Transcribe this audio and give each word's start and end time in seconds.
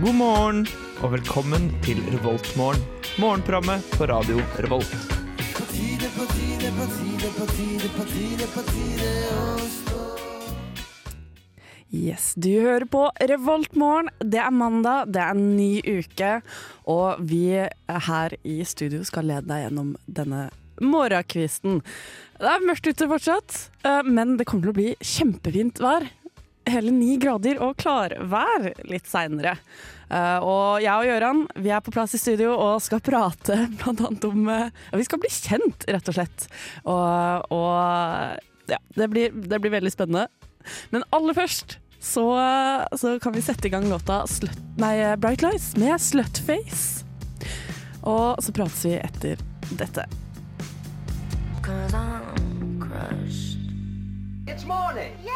God 0.00 0.14
morgen 0.16 0.60
og 1.04 1.10
velkommen 1.12 1.66
til 1.84 1.98
Revoltmorgen. 2.08 2.80
Morgenprogrammet 3.20 3.84
på 3.98 4.06
radio 4.08 4.38
Revolt. 4.64 4.94
Yes, 11.92 12.30
du 12.32 12.48
hører 12.62 12.86
på 12.88 13.02
Revoltmorgen. 13.28 14.08
Det 14.24 14.40
er 14.40 14.54
mandag, 14.56 15.12
det 15.12 15.20
er 15.20 15.34
en 15.34 15.50
ny 15.58 15.82
uke, 15.84 16.30
og 16.88 17.20
vi 17.20 17.42
her 18.06 18.36
i 18.40 18.56
studio 18.64 19.02
skal 19.04 19.28
lede 19.28 19.50
deg 19.52 19.66
gjennom 19.66 19.92
denne 20.08 20.46
morgenkvisten. 20.80 21.82
Det 22.40 22.48
er 22.48 22.64
mørkt 22.64 22.88
ute 22.88 23.10
fortsatt, 23.10 23.60
eh, 23.84 24.00
men 24.08 24.38
det 24.40 24.48
kommer 24.48 24.70
til 24.70 24.72
å 24.72 24.80
bli 24.80 24.96
kjempefint 25.04 25.84
vær. 25.84 26.08
Hele 26.68 26.92
ni 26.92 27.16
grader 27.20 27.60
og 27.64 27.78
klarvær 27.80 28.70
litt 28.90 29.08
seinere. 29.08 29.56
Og 30.10 30.82
jeg 30.82 30.90
og 30.90 31.06
Gøran 31.06 31.44
vi 31.62 31.70
er 31.70 31.82
på 31.86 31.92
plass 31.94 32.16
i 32.18 32.20
studio 32.20 32.52
og 32.58 32.82
skal 32.82 33.02
prate 33.04 33.56
blant 33.78 34.02
annet 34.02 34.26
om 34.26 34.48
uh, 34.50 34.96
Vi 34.98 35.06
skal 35.06 35.20
bli 35.22 35.30
kjent, 35.30 35.86
rett 35.86 36.10
og 36.10 36.16
slett. 36.16 36.48
Og, 36.82 37.54
og 37.54 38.70
ja, 38.70 38.80
det 38.98 39.08
blir, 39.12 39.30
det 39.30 39.60
blir 39.62 39.76
veldig 39.78 39.94
spennende. 39.94 40.26
Men 40.90 41.06
aller 41.14 41.38
først 41.38 41.78
så, 42.00 42.26
så 42.96 43.18
kan 43.22 43.32
vi 43.32 43.42
sette 43.44 43.68
i 43.68 43.70
gang 43.70 43.88
låta 43.88 44.26
Slut, 44.26 44.56
nei, 44.80 45.16
Bright 45.20 45.42
Lights 45.42 45.74
med 45.76 46.00
Slutface. 46.00 47.04
Og 48.02 48.40
så 48.42 48.52
prates 48.56 48.84
vi 48.84 48.96
etter 48.96 49.40
dette. 49.76 50.06
It's 54.46 54.64
morning. 54.66 55.12
Yes, 55.22 55.29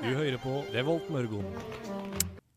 Du 0.00 0.08
hører 0.16 0.36
på 0.40 0.52
Revolt 0.72 1.08
Mørgon. 1.12 1.44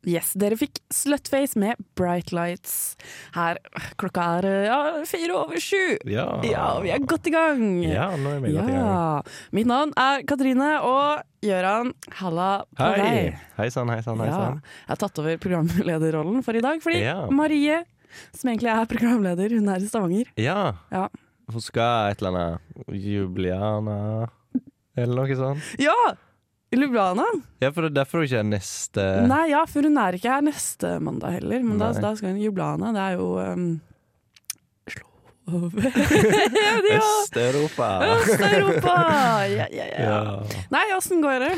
Yes, 0.07 0.33
dere 0.35 0.55
fikk 0.59 0.81
Slutface 0.91 1.55
med 1.59 1.79
Bright 1.95 2.33
Lights. 2.35 2.95
Her 3.35 3.59
klokka 3.99 4.23
er 4.41 4.47
ja, 4.67 4.77
fire 5.07 5.35
over 5.37 5.59
sju. 5.63 5.95
Ja. 6.11 6.25
Ja, 6.47 6.65
vi 6.83 6.91
er 6.91 7.03
godt 7.07 7.29
i 7.29 7.33
gang. 7.35 7.61
Ja, 7.85 8.09
nå 8.19 8.33
er 8.35 8.41
vi 8.43 8.51
godt 8.55 8.67
i 8.71 8.75
gang. 8.75 8.89
Ja. 8.89 9.45
Mitt 9.55 9.69
navn 9.71 9.93
er 9.99 10.25
Katrine, 10.27 10.73
og 10.83 11.23
Gøran, 11.43 11.93
halla 12.19 12.49
på 12.75 12.89
Hei! 12.89 12.97
deg. 12.99 13.39
Hei 13.59 13.69
sann, 13.75 13.91
hei 13.91 14.01
sann, 14.03 14.23
Ja, 14.27 14.41
jeg 14.57 14.91
har 14.91 15.01
tatt 15.03 15.23
over 15.23 15.39
programlederrollen 15.43 16.43
for 16.43 16.59
i 16.59 16.63
dag, 16.63 16.83
fordi 16.83 16.99
Ja. 17.03 17.17
Marie, 17.31 17.79
som 18.35 18.51
egentlig 18.51 18.71
er 18.75 18.91
programleder, 18.91 19.55
hun 19.55 19.71
er 19.71 19.83
i 19.83 19.87
Stavanger. 19.91 20.31
Ja. 20.39 20.59
Ja. 20.91 21.07
Hun 21.51 21.63
skal 21.63 22.11
et 22.11 22.23
eller 22.23 22.35
annet 22.43 22.99
Jubliana 23.03 24.27
eller 24.99 25.15
noe 25.23 25.35
sånt. 25.39 25.73
Ja! 25.79 25.95
I 26.73 26.77
Lublana. 26.79 27.25
Ja, 27.61 27.69
for 27.69 27.85
det 27.85 27.91
er 27.93 27.97
derfor 28.01 28.23
hun 28.23 28.25
ikke 28.27 28.41
er 28.41 28.47
neste 28.49 29.03
Nei, 29.29 29.43
ja, 29.53 29.61
for 29.69 29.85
hun 29.85 29.97
er 30.01 30.17
ikke 30.17 30.31
her 30.33 30.45
neste 30.45 30.95
mandag 31.03 31.37
heller, 31.37 31.61
men 31.65 31.77
da, 31.81 31.91
da 31.93 32.15
skal 32.17 32.33
hun 32.33 32.39
i 32.41 32.47
Ljubljana. 32.47 32.89
Det 32.95 33.03
er 33.03 33.19
jo 33.19 33.27
um, 33.37 33.67
Øst-Europa. 36.97 37.89
Øst-Europa! 38.15 38.95
Ja, 39.51 39.67
ja, 39.71 39.85
ja. 39.91 40.03
Ja. 40.07 40.41
Nei, 40.71 40.85
åssen 40.97 41.21
går 41.23 41.39
det? 41.43 41.53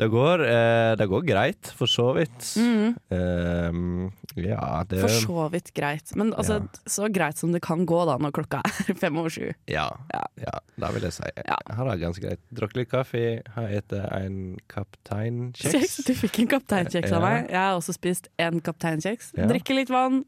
Det 0.00 0.06
går, 0.08 0.40
eh, 0.48 0.94
det 0.96 1.06
går 1.10 1.24
greit, 1.28 1.68
for 1.76 1.90
så 1.90 2.06
vidt. 2.16 2.46
Mm. 2.56 2.94
Eh, 3.12 4.44
ja, 4.46 4.82
det 4.88 5.00
For 5.02 5.12
så 5.12 5.44
vidt 5.52 5.72
greit. 5.76 6.14
Men 6.16 6.32
altså, 6.32 6.56
Ja. 6.62 6.80
så 6.88 7.08
greit 7.12 7.36
som 7.36 7.52
det 7.52 7.60
kan 7.62 7.84
gå 7.86 7.98
da 8.08 8.16
når 8.16 8.32
klokka 8.32 8.62
er 8.64 8.94
fem 9.02 9.18
over 9.20 9.28
sju. 9.30 9.50
Ja, 9.68 9.90
Ja. 10.14 10.24
ja, 10.40 10.56
det 10.80 10.92
vil 10.94 11.02
jeg 11.02 11.12
si. 11.18 11.28
Ja. 11.36 11.58
Jeg 11.68 11.76
har 11.76 11.90
det 11.90 12.00
ganske 12.00 12.24
greit. 12.24 12.40
Drukket 12.54 12.76
litt 12.80 12.90
kaffe, 12.90 13.24
har 13.54 13.68
spist 13.68 14.00
en 14.22 14.56
kapteinkjeks. 14.72 15.72
Kjeks. 15.76 15.96
Du 16.08 16.14
fikk 16.14 16.38
en 16.46 16.48
kapteinkjeks 16.56 17.12
av 17.12 17.20
Ja. 17.20 17.28
meg. 17.28 17.50
Jeg 17.50 17.60
har 17.60 17.76
også 17.76 17.92
spist 17.98 18.28
en 18.38 18.60
kapteinkjeks. 18.60 19.32
Ja. 19.36 19.46
Drikke 19.52 19.74
litt 19.76 19.90
vann. 19.92 20.24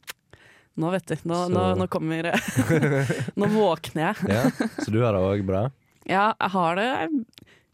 Nå 0.77 0.91
vet 0.91 1.07
du. 1.07 1.17
Nå, 1.25 1.47
Så- 1.47 1.53
nå, 1.53 1.65
nå 1.81 1.89
kommer 1.89 2.23
Nå 3.41 3.47
våkner 3.57 4.13
jeg. 4.13 4.29
Ja, 4.29 4.45
så 4.81 4.91
du 4.93 5.01
har 5.03 5.13
det 5.17 5.21
òg 5.25 5.47
bra? 5.47 5.71
Ja, 6.09 6.35
jeg 6.41 6.51
har 6.51 6.75
det 6.77 6.89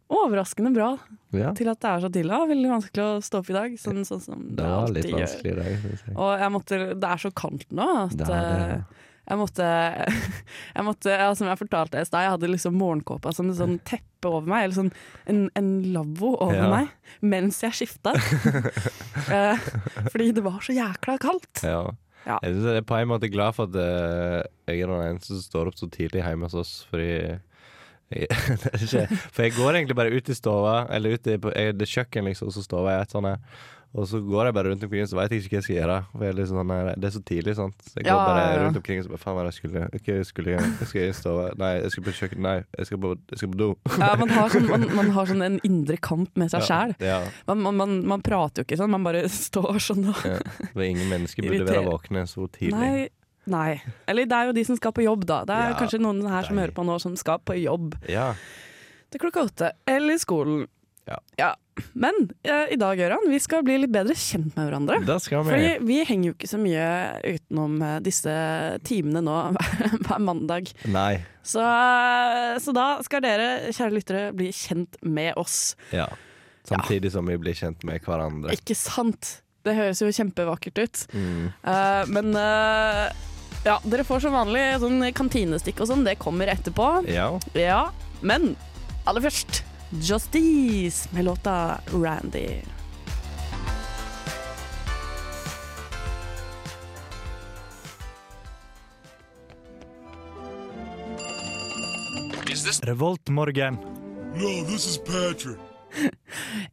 overraskende 0.09 0.71
bra 0.75 0.91
Ja. 1.37 1.51
til 1.53 1.69
at 1.69 1.81
det 1.81 1.89
er 1.91 2.01
så 2.01 2.09
tidlig. 2.13 2.33
Var 2.33 2.49
veldig 2.49 2.71
vanskelig 2.73 3.05
å 3.05 3.19
stå 3.23 3.39
opp 3.43 3.51
i 3.51 3.57
dag, 3.59 3.75
sånn, 3.79 4.05
sånn 4.09 4.23
som 4.25 4.47
det, 4.49 4.57
Det 4.57 4.65
var 4.65 4.79
alltid 4.87 4.95
litt 4.97 5.11
gjør. 5.13 5.19
vanskelig 5.21 5.53
i 5.53 5.59
dag, 5.59 5.67
jeg. 5.69 6.17
Og 6.17 6.31
jeg 6.41 6.53
måtte, 6.55 6.79
det 7.01 7.11
er 7.13 7.21
så 7.27 7.31
kaldt 7.35 7.69
nå 7.77 7.89
at 8.05 8.17
Det 8.17 8.27
det. 8.27 8.39
eh, 8.39 8.81
jeg 9.29 9.37
måtte, 9.37 9.67
jeg 10.79 10.85
måtte 10.87 11.11
ja, 11.13 11.35
Som 11.37 11.49
jeg 11.51 11.59
fortalte 11.61 12.01
i 12.01 12.05
stad, 12.09 12.23
jeg 12.25 12.31
hadde 12.33 12.49
liksom 12.49 12.79
morgenkåpa 12.81 13.35
som 13.37 13.51
et 13.51 13.57
sånn 13.61 13.77
teppe 13.85 14.31
over 14.33 14.49
meg, 14.49 14.65
eller 14.65 14.75
sånn 14.79 14.93
en, 15.29 15.51
en 15.55 15.69
lavvo 15.93 16.31
over 16.41 16.57
Ja. 16.57 16.71
meg, 16.73 16.89
mens 17.21 17.61
jeg 17.61 17.73
skifta. 17.83 18.15
Eh, 19.29 19.59
fordi 20.09 20.31
det 20.33 20.41
var 20.45 20.61
så 20.65 20.73
jækla 20.73 21.19
kaldt. 21.21 21.61
Ja. 21.63 21.91
Ja. 22.27 22.39
Jeg 22.43 22.57
er 22.79 22.83
på 22.87 22.97
en 22.97 23.09
måte 23.11 23.29
glad 23.31 23.55
for 23.57 23.69
at 23.69 23.77
eh, 23.77 24.43
jeg 24.69 24.83
er 24.83 24.87
den 24.91 25.05
eneste 25.05 25.35
som 25.37 25.43
står 25.45 25.69
opp 25.71 25.77
så 25.77 25.89
tidlig 25.93 26.23
hjemme 26.25 26.49
hos 26.49 26.55
oss, 26.57 26.73
fordi 26.91 27.09
jeg, 27.09 27.37
det 27.37 27.37
er 27.37 27.37
ikke, 27.37 27.98
For 29.35 29.43
jeg 29.45 29.57
går 29.59 29.75
egentlig 29.81 29.97
bare 29.99 30.13
ut 30.15 30.29
i 30.33 30.37
stova, 30.37 30.77
eller 30.91 31.19
ut 31.19 31.27
i 31.29 31.39
på, 31.41 31.53
det 31.53 31.89
kjøkken, 31.91 32.25
liksom, 32.31 32.53
så 32.55 32.63
står 32.65 32.89
jeg 32.93 33.03
et 33.09 33.17
sånt. 33.19 33.51
Og 33.97 34.05
så 34.05 34.19
går 34.21 34.51
jeg 34.51 34.53
bare 34.53 34.69
rundt 34.69 34.83
omkring, 34.85 35.07
så 35.09 35.17
vet 35.17 35.31
jeg 35.33 35.41
ikke 35.47 35.49
hva 35.55 35.57
jeg 35.59 35.65
skal 35.65 35.77
gjøre. 35.79 35.95
For 36.13 36.25
jeg 36.27 36.29
er 36.29 36.37
litt 36.37 36.49
sånn, 36.51 36.73
her- 36.75 36.91
det 37.01 37.09
er 37.09 37.13
så 37.15 37.23
tidlig, 37.25 37.55
sant. 37.57 37.77
Så 37.89 37.95
jeg 37.97 38.05
går 38.05 38.11
Ja, 38.13 38.27
bare 38.29 38.43
ja, 38.43 38.51
ja. 38.53 38.59
rundt 38.67 38.77
omkring 38.77 38.99
og 39.01 39.07
så 39.07 39.13
bare 39.15 39.23
Faen, 39.23 39.37
hva 39.39 39.45
jeg 39.49 39.57
skulle 39.57 39.85
okay, 39.97 40.17
jeg 40.19 40.27
skulle 40.29 40.51
jeg 40.53 40.61
Jeg 40.83 40.89
skal 40.91 41.01
i 41.07 41.15
stova. 41.17 41.47
Nei, 41.57 41.71
jeg 41.81 41.91
skal 41.95 42.05
på 42.05 42.13
kjøkken. 42.19 42.43
Nei, 42.45 42.57
jeg 42.77 42.87
skal 42.91 43.01
på, 43.01 43.15
jeg 43.33 43.39
skal 43.41 43.49
på 43.55 43.59
do. 43.63 43.69
Ja, 43.97 44.11
man, 44.21 44.29
har 44.37 44.53
sånn, 44.53 44.69
man, 44.69 44.85
man 45.01 45.11
har 45.17 45.31
sånn 45.33 45.43
en 45.49 45.59
indre 45.71 45.97
kamp 45.97 46.37
med 46.37 46.53
seg 46.53 46.67
sjæl. 46.69 46.93
Ja, 47.01 47.23
Man, 47.49 47.63
man, 47.65 47.81
man, 47.81 47.97
man 48.13 48.21
prater 48.29 48.61
jo 48.61 48.69
ikke 48.69 48.77
sånn, 48.83 48.93
man 48.93 49.09
bare 49.09 49.25
står 49.49 49.81
sånn 49.81 50.05
og 50.13 50.21
ja. 50.21 50.37
For 50.75 50.85
ingen 50.85 51.09
mennesker 51.09 51.49
burde 51.49 51.65
være 51.73 51.87
våkne 51.89 52.27
så 52.29 52.45
tidlig. 52.53 52.77
Nei. 52.77 53.09
Nei. 53.49 53.81
Eller 54.07 54.29
det 54.29 54.37
er 54.39 54.51
jo 54.51 54.57
de 54.57 54.65
som 54.69 54.77
skal 54.79 54.93
på 54.97 55.05
jobb, 55.07 55.25
da. 55.29 55.43
Det 55.49 55.55
er 55.57 55.71
Ja, 55.73 55.77
kanskje 55.81 56.01
noen 56.05 56.25
her 56.29 56.45
som 56.49 56.57
nei. 56.57 56.65
hører 56.67 56.75
på 56.77 56.85
nå 56.89 56.99
som 57.01 57.15
skal 57.17 57.39
på 57.41 57.57
jobb 57.59 57.95
Ja. 58.09 58.35
til 59.11 59.21
klokka 59.23 59.47
åtte. 59.49 59.73
Eller 59.89 60.15
i 60.15 60.19
skolen. 60.23 60.67
Ja. 61.39 61.55
Men 61.95 62.13
eh, 62.45 62.75
i 62.75 62.77
dag, 62.77 62.99
Gøran, 62.99 63.23
vi 63.31 63.39
skal 63.41 63.63
bli 63.65 63.79
litt 63.79 63.93
bedre 63.95 64.13
kjent 64.19 64.53
med 64.59 64.67
hverandre. 64.69 64.99
Da 65.07 65.17
skal 65.23 65.45
vi 65.47 65.55
Fordi 65.55 65.87
vi 65.89 65.99
henger 66.05 66.29
jo 66.29 66.35
ikke 66.35 66.51
så 66.51 66.59
mye 66.61 66.89
utenom 67.25 67.79
eh, 67.87 67.99
disse 68.05 68.35
timene 68.85 69.23
nå 69.25 69.37
hver 70.05 70.21
mandag. 70.21 70.69
Nei. 70.91 71.23
Så, 71.41 71.63
eh, 71.65 72.59
så 72.61 72.75
da 72.77 72.89
skal 73.07 73.25
dere, 73.25 73.49
kjære 73.73 73.95
lyttere, 73.95 74.25
bli 74.37 74.51
kjent 74.53 74.99
med 75.07 75.33
oss. 75.41 75.77
Ja. 75.97 76.11
Samtidig 76.69 77.15
som 77.15 77.25
vi 77.31 77.39
blir 77.41 77.57
kjent 77.57 77.87
med 77.89 78.03
hverandre. 78.05 78.53
Ikke 78.53 78.77
sant? 78.77 79.39
Det 79.65 79.73
høres 79.79 80.03
jo 80.03 80.11
kjempevakkert 80.13 80.79
ut. 80.85 81.01
Mm. 81.17 81.49
Uh, 81.65 82.05
men 82.13 82.37
eh, 82.37 83.09
ja, 83.69 83.77
dere 83.85 84.05
får 84.07 84.23
som 84.25 84.33
vanlig 84.33 84.65
sånn 84.81 85.03
kantinestikk 85.17 85.83
og 85.85 85.91
sånn. 85.91 86.07
Det 86.07 86.17
kommer 86.21 86.49
etterpå. 86.49 86.89
Ja. 87.13 87.31
Ja, 87.59 87.83
men 88.25 88.55
aller 89.05 89.29
først 89.29 89.63
Justice 89.93 91.09
med 91.13 91.29
låta 91.29 91.79
Randy. 91.93 92.63
Revoltmorgen. 102.89 103.75
No, 104.35 104.65
this 104.65 104.87
is 104.87 104.99
Patrick. 104.99 105.68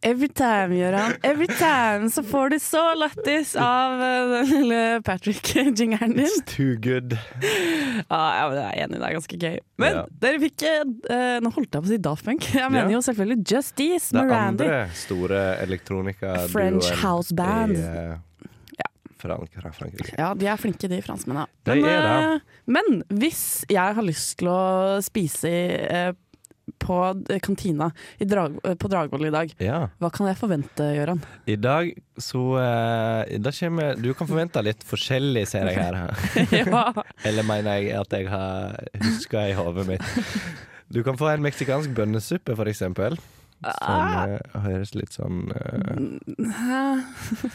Every 0.04 0.28
time, 0.30 0.76
Gøran. 0.76 1.16
Every 1.24 1.48
time 1.48 2.10
så 2.14 2.22
får 2.28 2.50
du 2.54 2.58
så 2.62 2.82
lættis 3.00 3.54
av 3.60 4.02
eh, 4.04 4.34
den 4.34 4.50
lille 4.52 4.82
Patrick-jingeren 5.08 6.14
din. 6.18 6.26
It's 6.28 6.44
too 6.50 6.76
good. 6.84 7.16
Ja, 7.42 8.22
ja, 8.38 8.44
men 8.52 8.60
jeg 8.60 8.68
er 8.68 8.84
enig, 8.86 9.00
det 9.00 9.08
er 9.10 9.16
ganske 9.20 9.40
gøy. 9.42 9.58
Men 9.82 9.98
Ja. 10.02 10.04
dere 10.26 10.42
fikk 10.44 10.66
eh, 10.68 11.40
Nå 11.44 11.52
holdt 11.56 11.72
jeg 11.72 11.82
på 11.82 11.88
å 11.88 11.94
si 11.94 12.02
Daft 12.10 12.26
Punk. 12.28 12.50
Jeg 12.60 12.72
mener 12.72 12.92
Ja. 12.92 12.98
jo 13.00 13.04
selvfølgelig 13.08 13.40
Justice 13.56 14.12
Det 14.12 14.20
med 14.22 14.32
Randy. 14.36 14.68
andre 14.68 14.82
store 15.06 15.42
elektronika 15.64 16.36
French 16.52 16.92
house 17.02 17.34
band. 17.36 17.78
I, 17.78 17.82
eh, 17.82 18.16
Ja. 18.78 18.92
Frankrike. 19.26 20.12
Ja, 20.20 20.34
de 20.38 20.46
er 20.52 20.60
flinke, 20.62 20.86
de 20.92 21.00
franskmennene. 21.02 21.48
De 21.66 21.74
Men, 21.80 21.88
det. 21.88 21.96
eh, 22.36 22.40
men 22.68 23.00
hvis 23.10 23.40
jeg 23.72 23.96
har 23.98 24.04
lyst 24.06 24.36
til 24.38 24.50
å 24.52 25.00
spise 25.02 25.50
i, 25.50 25.64
eh, 25.90 26.12
på 26.82 26.98
eh, 27.30 27.40
kantina 27.44 27.92
i 28.18 28.26
Drag 28.30 28.58
eh, 28.64 28.76
på 28.80 28.90
Dragvoll 28.92 29.28
i 29.30 29.34
dag, 29.34 29.54
Ja. 29.62 29.80
hva 30.02 30.12
kan 30.14 30.28
jeg 30.30 30.40
forvente, 30.40 30.88
Gøran? 30.96 31.22
I 31.46 31.56
dag 31.56 31.92
så 32.18 32.42
eh, 32.62 33.38
Da 33.44 33.52
kommer 33.52 33.96
Du 34.02 34.14
kan 34.14 34.28
forvente 34.30 34.64
litt 34.66 34.84
forskjellig, 34.88 35.46
ser 35.48 35.70
jeg 35.70 35.80
her. 35.80 36.00
ja. 36.60 36.86
Eller 37.24 37.48
mener 37.48 37.80
jeg 37.80 37.96
at 38.00 38.18
jeg 38.18 38.30
har 38.32 38.76
huska 39.04 39.48
i 39.50 39.56
hodet 39.58 39.88
mitt. 39.90 40.22
Du 40.90 41.02
kan 41.04 41.18
få 41.18 41.32
en 41.34 41.44
meksikansk 41.46 41.96
bønnesuppe, 41.98 42.56
for 42.56 42.70
eksempel. 42.70 43.18
Som 43.66 44.02
uh, 44.36 44.62
høres 44.66 44.92
litt 44.94 45.16
sånn 45.16 45.48
uh, 45.56 47.00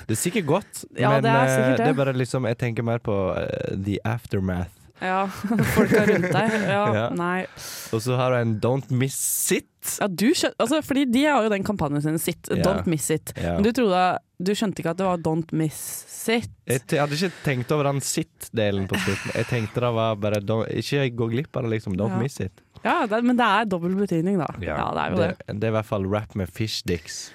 Det 0.09 0.17
er 0.17 0.19
sikkert 0.19 0.47
godt, 0.49 0.83
Ja, 0.99 1.13
men 1.13 1.27
det 1.27 1.31
er 1.31 1.45
eh, 1.45 1.53
sikkert 1.53 1.77
det. 1.77 1.85
det 1.85 1.93
er 1.93 1.99
bare 2.01 2.15
liksom 2.17 2.49
Jeg 2.49 2.59
tenker 2.59 2.87
mer 2.87 3.03
på 3.05 3.17
uh, 3.37 3.45
the 3.77 4.01
aftermath. 4.09 4.80
Ja, 5.01 5.27
folka 5.75 6.03
rundt 6.11 6.29
deg. 6.35 6.55
Ja, 6.69 6.81
Ja. 6.99 7.05
nei. 7.17 7.47
Og 7.95 8.03
så 8.05 8.17
har 8.21 8.35
du 8.35 8.39
en 8.41 8.55
Don't 8.61 8.91
Miss 8.93 9.19
It. 9.57 9.67
Ja, 9.99 10.07
du 10.13 10.27
skjøn, 10.37 10.53
altså, 10.61 10.83
fordi 10.85 11.07
de 11.09 11.23
har 11.25 11.43
jo 11.47 11.53
den 11.53 11.65
kampanjen 11.65 12.03
sin, 12.05 12.19
Sitt. 12.21 12.51
Yeah. 12.53 12.61
Don't 12.67 12.89
Miss 12.91 13.09
It. 13.11 13.33
Yeah. 13.39 13.57
Men 13.57 13.65
du 13.65 13.73
trodde 13.73 14.03
Du 14.41 14.53
skjønte 14.57 14.83
ikke 14.83 14.93
at 14.93 14.99
det 15.01 15.07
var 15.09 15.23
Don't 15.25 15.53
Miss 15.57 15.81
It? 16.29 16.51
Jeg, 16.69 16.83
jeg 16.93 17.01
hadde 17.01 17.17
ikke 17.17 17.33
tenkt 17.47 17.73
over 17.73 17.89
den 17.89 18.01
sitt-delen 18.05 18.85
på 18.91 19.01
slutten. 19.01 19.33
Jeg 19.41 19.49
tenkte 19.49 19.81
det 19.81 19.93
var 19.97 20.19
bare 20.21 20.43
Ikke 20.77 21.07
gå 21.17 21.31
glipp 21.33 21.57
av 21.57 21.65
det, 21.65 21.73
liksom. 21.79 21.97
Don't 21.97 22.13
Ja. 22.17 22.21
miss 22.21 22.37
it. 22.45 22.61
Ja, 22.85 23.07
det, 23.09 23.23
men 23.25 23.37
det 23.41 23.45
er 23.45 23.65
dobbel 23.69 23.97
betydning, 23.97 24.39
da. 24.41 24.47
Ja, 24.65 24.91
det 24.97 25.03
er 25.03 25.11
jo 25.11 25.17
det. 25.21 25.31
det. 25.49 25.65
er 25.65 25.73
i 25.73 25.77
hvert 25.81 25.89
fall 25.89 26.07
rap 26.09 26.37
med 26.37 26.49
fish 26.53 26.83
dicks. 26.89 27.31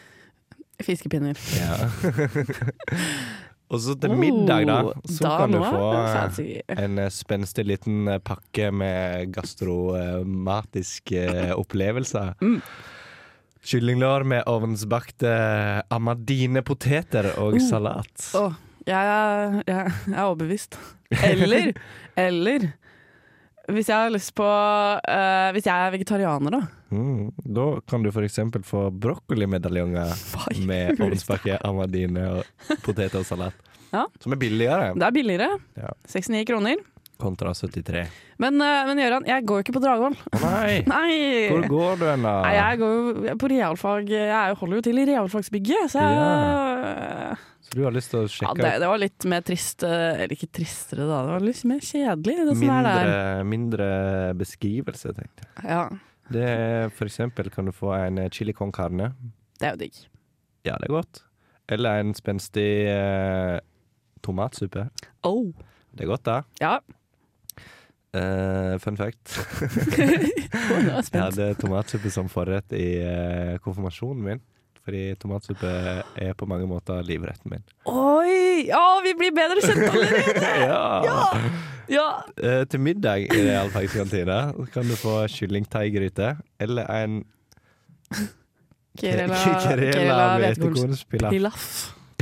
Fiskepinner. 0.86 1.38
Ja. 1.56 1.90
Og 3.76 3.82
så 3.84 3.96
til 4.00 4.14
middag, 4.16 4.66
da, 4.70 4.78
så 5.12 5.26
da 5.28 5.34
kan 5.44 5.52
du 5.56 5.60
få 5.62 5.86
eh, 6.00 6.60
en 6.86 7.00
eh, 7.04 7.10
spenstig 7.14 7.66
liten 7.68 8.08
eh, 8.16 8.20
pakke 8.24 8.72
med 8.72 9.34
gastromatiske 9.36 11.26
opplevelser. 11.62 12.34
Mm. 12.42 12.62
Kyllinglår 13.66 14.24
med 14.30 14.44
ovnsbakte 14.48 15.32
amadine-poteter 15.90 17.32
og 17.42 17.56
Oh. 17.58 17.62
salat. 17.70 18.32
Oh, 18.38 18.54
jeg, 18.86 18.96
er- 18.96 19.62
jeg, 19.66 19.94
jeg 20.08 20.14
er 20.20 20.24
overbevist. 20.28 20.78
Eller, 21.26 21.72
eller 22.18 22.72
hvis 23.70 23.88
jeg 23.90 23.96
har 23.98 24.10
lyst 24.14 24.32
på 24.38 24.46
uh, 24.46 25.52
Hvis 25.54 25.66
jeg 25.66 25.74
er 25.88 25.92
vegetarianer, 25.94 26.54
da. 26.54 26.60
Mm, 26.94 27.32
da 27.56 27.66
kan 27.90 28.04
du 28.06 28.10
f.eks. 28.12 28.38
få 28.66 28.84
brokkolimedaljonger 28.92 30.12
med 30.70 31.02
ovnsbakke, 31.02 31.58
amadine 31.66 32.26
og 32.40 32.78
poteter 32.86 33.22
og 33.22 33.26
salat. 33.26 33.58
Ja. 33.96 34.04
Som 34.24 34.36
er 34.36 34.42
billigere 34.42 34.92
Det 34.98 35.08
er 35.08 35.16
billigere. 35.16 35.50
Ja. 35.80 35.94
69 36.12 36.44
kroner. 36.52 36.84
kontra 37.18 37.54
73. 37.56 38.02
Men, 38.44 38.58
eh, 38.60 38.82
men 38.90 39.00
Gøran, 39.00 39.24
jeg 39.30 39.46
går 39.48 39.62
jo 39.62 39.64
ikke 39.64 39.74
på 39.78 39.82
Dragvoll. 39.86 40.16
Å 40.36 40.40
nei! 40.42 40.72
Nei! 40.92 41.14
Hvor 41.48 41.68
går 41.72 42.00
du 42.02 42.06
hen, 42.10 42.26
da? 42.28 42.34
Nei, 42.44 42.56
jeg 42.58 42.80
går 42.82 42.96
jo 43.00 43.36
på 43.40 43.50
realfag. 43.54 44.10
Jeg 44.12 44.58
holder 44.60 44.82
jo 44.82 44.84
til 44.90 45.00
i 45.00 45.06
realfagsbygget, 45.08 45.94
så 45.94 46.04
jeg 46.04 47.38
Så 47.66 47.78
du 47.80 47.84
har 47.86 47.96
lyst 47.96 48.12
til 48.12 48.20
å 48.20 48.26
ja, 48.26 48.32
sjekke 48.34 48.62
det, 48.62 48.74
det 48.84 48.90
var 48.92 49.00
litt 49.02 49.26
mer 49.32 49.46
trist 49.48 49.84
eh, 49.88 50.20
Eller 50.26 50.36
ikke 50.36 50.52
tristere, 50.54 51.08
da. 51.10 51.22
Det 51.26 51.32
var 51.38 51.46
litt 51.48 51.62
mer 51.72 51.80
kjedelig, 51.88 52.36
det 52.36 52.58
som 52.60 52.66
er 52.66 52.74
mindre, 52.76 53.06
der. 53.08 53.48
mindre 53.54 53.88
beskrivelse, 54.42 55.14
tenkte 55.18 55.48
jeg. 55.48 55.70
Ja, 55.72 55.86
Det 56.36 56.44
er 56.52 56.92
for 56.98 57.08
eksempel 57.10 57.50
kan 57.54 57.66
du 57.66 57.72
få 57.76 57.94
en 57.96 58.20
chili 58.34 58.54
con 58.54 58.72
carne. 58.76 59.14
det 59.62 59.68
er 59.70 59.74
jo 59.78 59.82
digg. 59.86 60.04
Ja, 60.68 60.76
det 60.82 60.90
er 60.90 60.94
godt. 60.98 61.24
Eller 61.72 62.04
en 62.04 62.14
spenstig 62.18 62.70
eh, 62.92 63.56
tomatsuppe. 64.26 64.88
Oh. 65.28 65.54
Det 65.96 66.06
er 66.06 66.12
godt, 66.12 66.26
da. 66.28 66.42
Ja. 66.62 66.78
Uh, 68.16 68.76
fun 68.80 68.98
fact. 68.98 69.38
Jeg 71.14 71.22
hadde 71.22 71.54
tomatsuppe 71.60 72.12
som 72.14 72.32
forrett 72.32 72.76
i 72.76 72.90
uh, 73.04 73.56
konfirmasjonen 73.64 74.28
min. 74.30 74.44
Fordi 74.86 75.16
tomatsuppe 75.18 75.70
er 76.22 76.36
på 76.38 76.46
mange 76.46 76.68
måter 76.70 77.02
livretten 77.06 77.56
min. 77.56 77.64
Oi! 77.90 78.68
Ja, 78.70 79.00
vi 79.02 79.16
blir 79.18 79.34
bedre 79.34 79.64
kjent 79.66 79.88
allerede! 79.90 80.52
ja! 80.70 81.40
Ja. 81.90 82.06
Eh, 82.38 82.64
til 82.70 82.82
middag 82.82 83.26
i 83.26 83.42
realfagskantina 83.46 84.40
kan 84.74 84.88
du 84.90 84.96
få 84.98 85.20
kyllingteigryte 85.30 86.36
eller 86.60 86.90
en 86.90 87.20
Kerela, 88.98 89.38
Kerela 89.66 89.92
Kerela 89.92 90.26
hvetekornspilaf. 90.42 91.68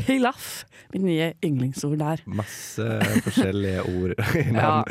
Pilaf. 0.07 0.47
Mitt 0.94 1.03
nye 1.07 1.31
yndlingsord 1.45 1.97
der. 2.01 2.21
Masse 2.29 2.88
forskjellige 3.25 3.85
ord 3.95 4.13
Ja. 4.53 4.83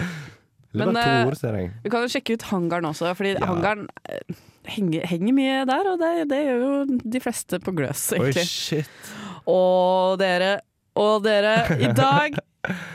Det 0.72 0.80
Men, 0.80 0.94
var 0.94 1.02
to 1.04 1.10
eh, 1.10 1.26
ord, 1.28 1.36
ser 1.36 1.56
jeg. 1.58 1.70
Vi 1.84 1.90
kan 1.92 2.00
jo 2.06 2.08
sjekke 2.08 2.32
ut 2.38 2.44
hangaren 2.48 2.86
også, 2.88 3.10
fordi 3.18 3.34
Ja. 3.36 3.44
hangaren 3.50 3.82
eh, 4.08 4.38
henger, 4.72 5.02
henger 5.10 5.34
mye 5.36 5.58
der, 5.68 5.90
og 5.92 5.98
det, 6.00 6.12
det 6.30 6.38
gjør 6.46 6.62
jo 6.64 6.98
de 7.12 7.20
fleste 7.20 7.58
på 7.60 7.74
Gløs, 7.76 8.06
egentlig. 8.16 8.46
Oi, 8.46 8.48
shit. 8.48 9.10
Og 9.52 10.16
dere, 10.22 10.54
og 10.98 11.22
dere, 11.24 11.54
i 11.80 11.88
dag 12.04 12.36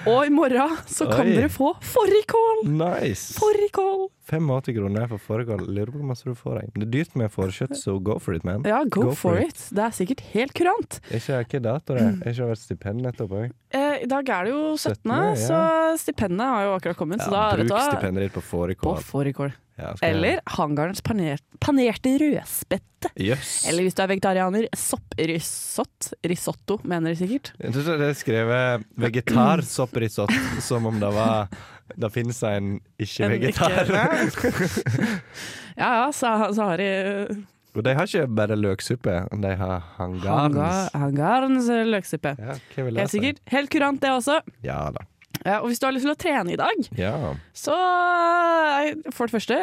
og 0.07 0.21
i 0.23 0.31
morgen 0.31 0.77
så 0.87 1.09
kan 1.11 1.27
Oi. 1.27 1.33
dere 1.35 1.49
få 1.51 1.73
fårikål! 1.83 2.61
Nice. 2.71 3.33
Fårikål! 3.35 4.05
85 4.27 4.75
kroner 4.75 5.09
for 5.11 5.19
fårikål. 5.23 5.65
Lurer 5.67 5.91
på 5.91 5.99
hvor 5.99 6.07
masse 6.07 6.23
du 6.27 6.35
får. 6.35 6.61
Det 6.75 6.85
er 6.85 6.91
dyrt 6.93 7.17
med 7.19 7.31
fårkjøtt, 7.31 7.75
så 7.79 7.97
go 8.03 8.15
for 8.23 8.35
it, 8.35 8.45
man. 8.47 8.63
Ja, 8.67 8.79
go, 8.87 9.09
Go 9.09 9.11
for 9.11 9.35
for 9.35 9.43
it. 9.43 9.59
Det 9.75 9.83
er 9.83 9.95
sikkert 9.95 10.23
helt 10.33 10.55
kurant. 10.55 10.99
Ikke 11.11 11.41
hvilken 11.41 11.67
dato 11.67 11.95
det 11.97 12.03
er? 12.05 12.15
Ikke 12.21 12.33
det 12.39 12.49
vært 12.53 12.63
stipend 12.63 13.03
nettopp 13.03 13.35
òg? 13.41 13.53
Eh, 13.75 13.93
I 14.03 14.09
dag 14.11 14.31
er 14.37 14.47
det 14.47 14.55
jo 14.55 14.63
17., 14.79 15.03
17., 15.03 15.11
ja. 15.11 15.35
så 15.43 15.61
stipendet 16.03 16.47
har 16.55 16.67
jo 16.69 16.75
akkurat 16.79 16.99
kommet. 17.03 17.23
så 17.23 17.31
da, 17.31 17.43
Ja, 17.43 17.55
vet 17.59 17.67
du 17.67 17.73
bruk 17.75 17.87
stipendet 17.91 18.27
ditt 18.29 18.35
på 18.39 18.45
på 18.87 18.97
fårikål. 19.11 19.55
Eller 20.01 20.39
hangarens 20.57 21.01
paner, 21.05 21.37
panerte 21.61 22.15
rødspette. 22.21 23.11
Yes. 23.21 23.65
Eller 23.69 23.85
hvis 23.85 23.93
du 23.93 24.01
er 24.01 24.07
vegetarianer, 24.09 24.65
sopprisott. 24.75 26.11
Risotto, 26.25 26.79
mener 26.83 27.13
de 27.13 27.19
sikkert. 27.19 27.51
Jeg 27.61 27.73
tror 27.75 27.99
det 28.01 28.07
er 28.09 28.17
skrevet 28.17 28.87
vegetarsopprisott, 28.97 30.33
som 30.65 30.85
om 30.89 30.97
det 30.99 31.11
var 31.13 31.47
Det 31.95 32.09
finnes 32.11 32.41
en 32.43 32.79
ikke-vegetar. 32.99 33.85
ikke- 33.87 35.21
Ja 35.77 35.91
ja, 36.01 36.07
så, 36.11 36.31
så 36.53 36.63
har 36.71 36.77
de 36.81 37.45
Og 37.77 37.83
de 37.85 37.93
har 37.93 38.09
ikke 38.09 38.25
bare 38.35 38.55
løksuppe, 38.57 39.13
de 39.41 39.51
har 39.55 39.83
hangarens. 39.99 40.25
hanga, 40.27 40.89
hangarens 40.97 41.67
løksuppe. 41.69 42.33
Ja, 42.41 42.55
Helt 42.75 43.11
sikkert. 43.13 43.39
Helt 43.53 43.69
kurant, 43.69 44.01
det 44.01 44.09
også. 44.09 44.39
Ja 44.65 44.89
da. 44.91 45.05
Ja, 45.45 45.59
og 45.61 45.67
hvis 45.69 45.79
du 45.79 45.85
har 45.87 45.93
lyst 45.95 46.05
til 46.07 46.13
å 46.15 46.19
trene 46.19 46.53
i 46.53 46.59
dag, 46.59 46.87
Ja. 46.97 47.33
så 47.53 47.73
er 47.73 48.95
for 49.11 49.27
det 49.27 49.35
første 49.35 49.59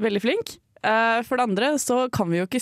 veldig 0.00 0.22
flink. 0.22 0.56
Eh, 0.84 1.22
For 1.22 1.36
det 1.36 1.46
andre 1.48 1.72
så 1.82 2.08
kan 2.12 2.30
vi 2.30 2.38
jo 2.38 2.46
ikke 2.46 2.60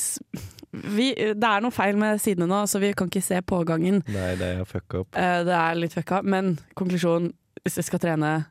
vi, 0.73 1.13
Det 1.15 1.45
er 1.45 1.61
noe 1.63 1.71
feil 1.71 1.97
med 1.97 2.19
sidene 2.21 2.49
nå, 2.51 2.65
så 2.67 2.81
vi 2.81 2.93
kan 2.93 3.09
ikke 3.09 3.23
se 3.23 3.41
pågangen. 3.43 4.03
Nei, 4.09 4.35
det 4.37 4.49
er 4.59 4.65
fucka 4.65 5.01
opp. 5.05 5.17
Eh, 5.17 5.45
Det 5.45 5.53
er 5.55 5.75
litt 5.75 5.93
fucka, 5.95 6.23
men 6.25 6.59
konklusjon 6.77 7.33
hvis 7.65 7.77
jeg 7.77 7.85
skal 7.85 7.99
trene 8.03 8.47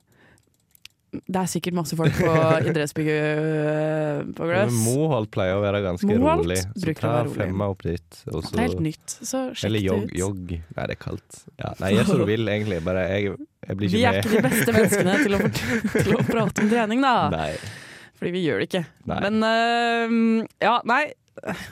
Det 1.13 1.37
er 1.43 1.49
sikkert 1.51 1.75
masse 1.77 1.97
folk 1.97 2.15
på 2.17 2.31
idrettsbygget 2.71 3.25
øh, 3.37 4.21
på 4.33 4.47
Gløs. 4.49 4.73
Moholt 4.81 5.29
pleier 5.35 5.59
å 5.59 5.61
være 5.61 5.81
ganske 5.85 6.09
Moholt 6.09 6.41
rolig, 6.47 6.57
så 6.81 6.95
ta 6.97 7.11
femma 7.29 7.67
opp 7.69 7.83
dit. 7.85 8.19
Også, 8.31 8.49
Det 8.55 8.57
er 8.63 8.67
helt 8.67 8.81
nytt, 8.87 9.15
så 9.19 9.43
sjekk 9.53 9.67
eller 9.69 9.85
det 9.85 9.93
ut. 10.07 10.15
jogg. 10.23 10.53
Nei, 10.57 10.87
det 10.89 10.95
er 10.97 11.01
kaldt. 11.03 11.39
Ja, 11.61 11.71
nei, 11.83 11.93
gjør 11.97 12.09
som 12.09 12.23
du 12.23 12.25
vil, 12.31 12.49
egentlig. 12.49 12.81
Bare 12.87 13.05
jeg, 13.11 13.35
jeg 13.67 13.79
blir 13.81 13.93
Vi 13.93 14.01
ikke 14.01 14.13
er 14.13 14.19
ikke 14.23 14.33
de 14.33 14.43
beste 14.49 14.75
menneskene 14.79 15.15
til 15.21 15.37
å, 15.37 15.41
til 16.09 16.17
å 16.17 16.23
prate 16.31 16.65
om 16.65 16.73
trening, 16.73 17.05
da. 17.05 17.15
Nei. 17.35 17.49
Fordi 18.17 18.33
vi 18.37 18.43
gjør 18.47 18.63
det 18.63 18.69
ikke. 18.71 18.83
Nei. 19.13 19.21
Men 19.27 19.45
uh, 19.45 20.45
ja, 20.65 20.75
nei. 20.89 21.03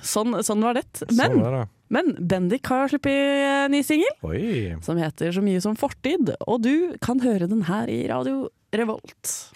Sånn, 0.05 0.37
sånn 0.45 0.63
var 0.65 0.77
det. 0.79 0.85
Sånn 1.01 1.13
Men, 1.17 1.35
var 1.41 1.53
det. 1.55 1.65
men 1.93 2.07
Bendik 2.17 2.65
har 2.71 2.89
sluppet 2.89 3.69
ny 3.69 3.83
singel 3.85 4.79
som 4.81 4.97
heter 4.97 5.33
så 5.35 5.43
mye 5.45 5.61
som 5.61 5.77
Fortid, 5.77 6.31
og 6.49 6.63
du 6.65 6.97
kan 7.05 7.21
høre 7.21 7.45
den 7.51 7.61
her 7.69 7.89
i 7.93 8.01
Radio 8.09 8.47
Revolt. 8.71 9.51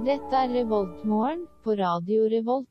Dette 0.00 0.34
er 0.34 0.48
Revoltmorgen 0.50 1.44
på 1.62 1.76
Radio 1.78 2.26
Revolt. 2.26 2.66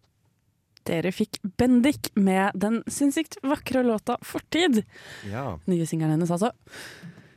Dere 0.83 1.13
fikk 1.15 1.39
Bendik 1.55 2.11
med 2.19 2.59
den 2.59 2.81
sinnssykt 2.91 3.39
vakre 3.39 3.85
låta 3.87 4.17
'Fortid'. 4.19 4.83
Ja. 5.31 5.59
Nye 5.63 5.87
singelen 5.87 6.17
hennes, 6.17 6.31
altså. 6.31 6.51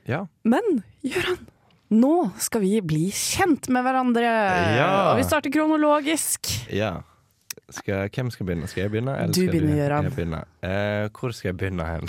ja. 0.02 0.26
Men 0.42 0.82
Gøran, 1.06 1.46
nå 1.92 2.30
skal 2.40 2.62
vi 2.64 2.76
bli 2.84 3.06
kjent 3.14 3.68
med 3.72 3.84
hverandre. 3.86 4.28
Ja. 4.78 4.90
Og 5.12 5.20
vi 5.20 5.26
starter 5.28 5.52
kronologisk. 5.54 6.52
ja. 6.72 7.00
Skal, 7.72 8.08
hvem 8.14 8.30
skal 8.30 8.46
begynne? 8.46 8.66
Skal 8.68 8.82
jeg 8.82 8.90
begynne? 8.92 9.14
Eller 9.18 9.32
Du 9.32 9.40
begynner, 9.50 9.76
Gøran. 9.80 10.04
Eh, 10.62 11.08
hvor 11.18 11.30
skal 11.34 11.48
jeg 11.48 11.56
begynne 11.56 11.84
hen? 11.88 12.04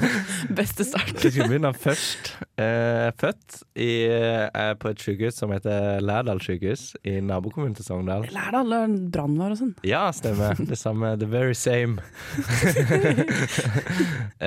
Beste 0.60 0.84
start. 0.86 1.10
Jeg 1.24 1.32
skal 1.34 1.48
begynne 1.50 1.72
først. 1.74 2.30
Eh, 2.60 3.10
født 3.20 3.56
i, 3.74 3.90
eh, 4.06 4.74
på 4.80 4.88
et 4.92 5.00
sykehus 5.02 5.34
som 5.40 5.52
heter 5.54 6.00
Lærdal 6.04 6.40
sykehus 6.44 6.82
i 7.04 7.18
nabokommunen 7.24 7.74
til 7.76 7.84
Sogndal. 7.84 8.22
Lærdal 8.32 8.72
er 8.78 8.86
brannvar 9.12 9.50
og 9.54 9.58
sånn. 9.60 9.74
Ja, 9.86 10.06
stemmer. 10.14 10.54
Det 10.70 10.78
samme. 10.78 11.16
The 11.20 11.26
very 11.30 11.54
same. 11.58 11.98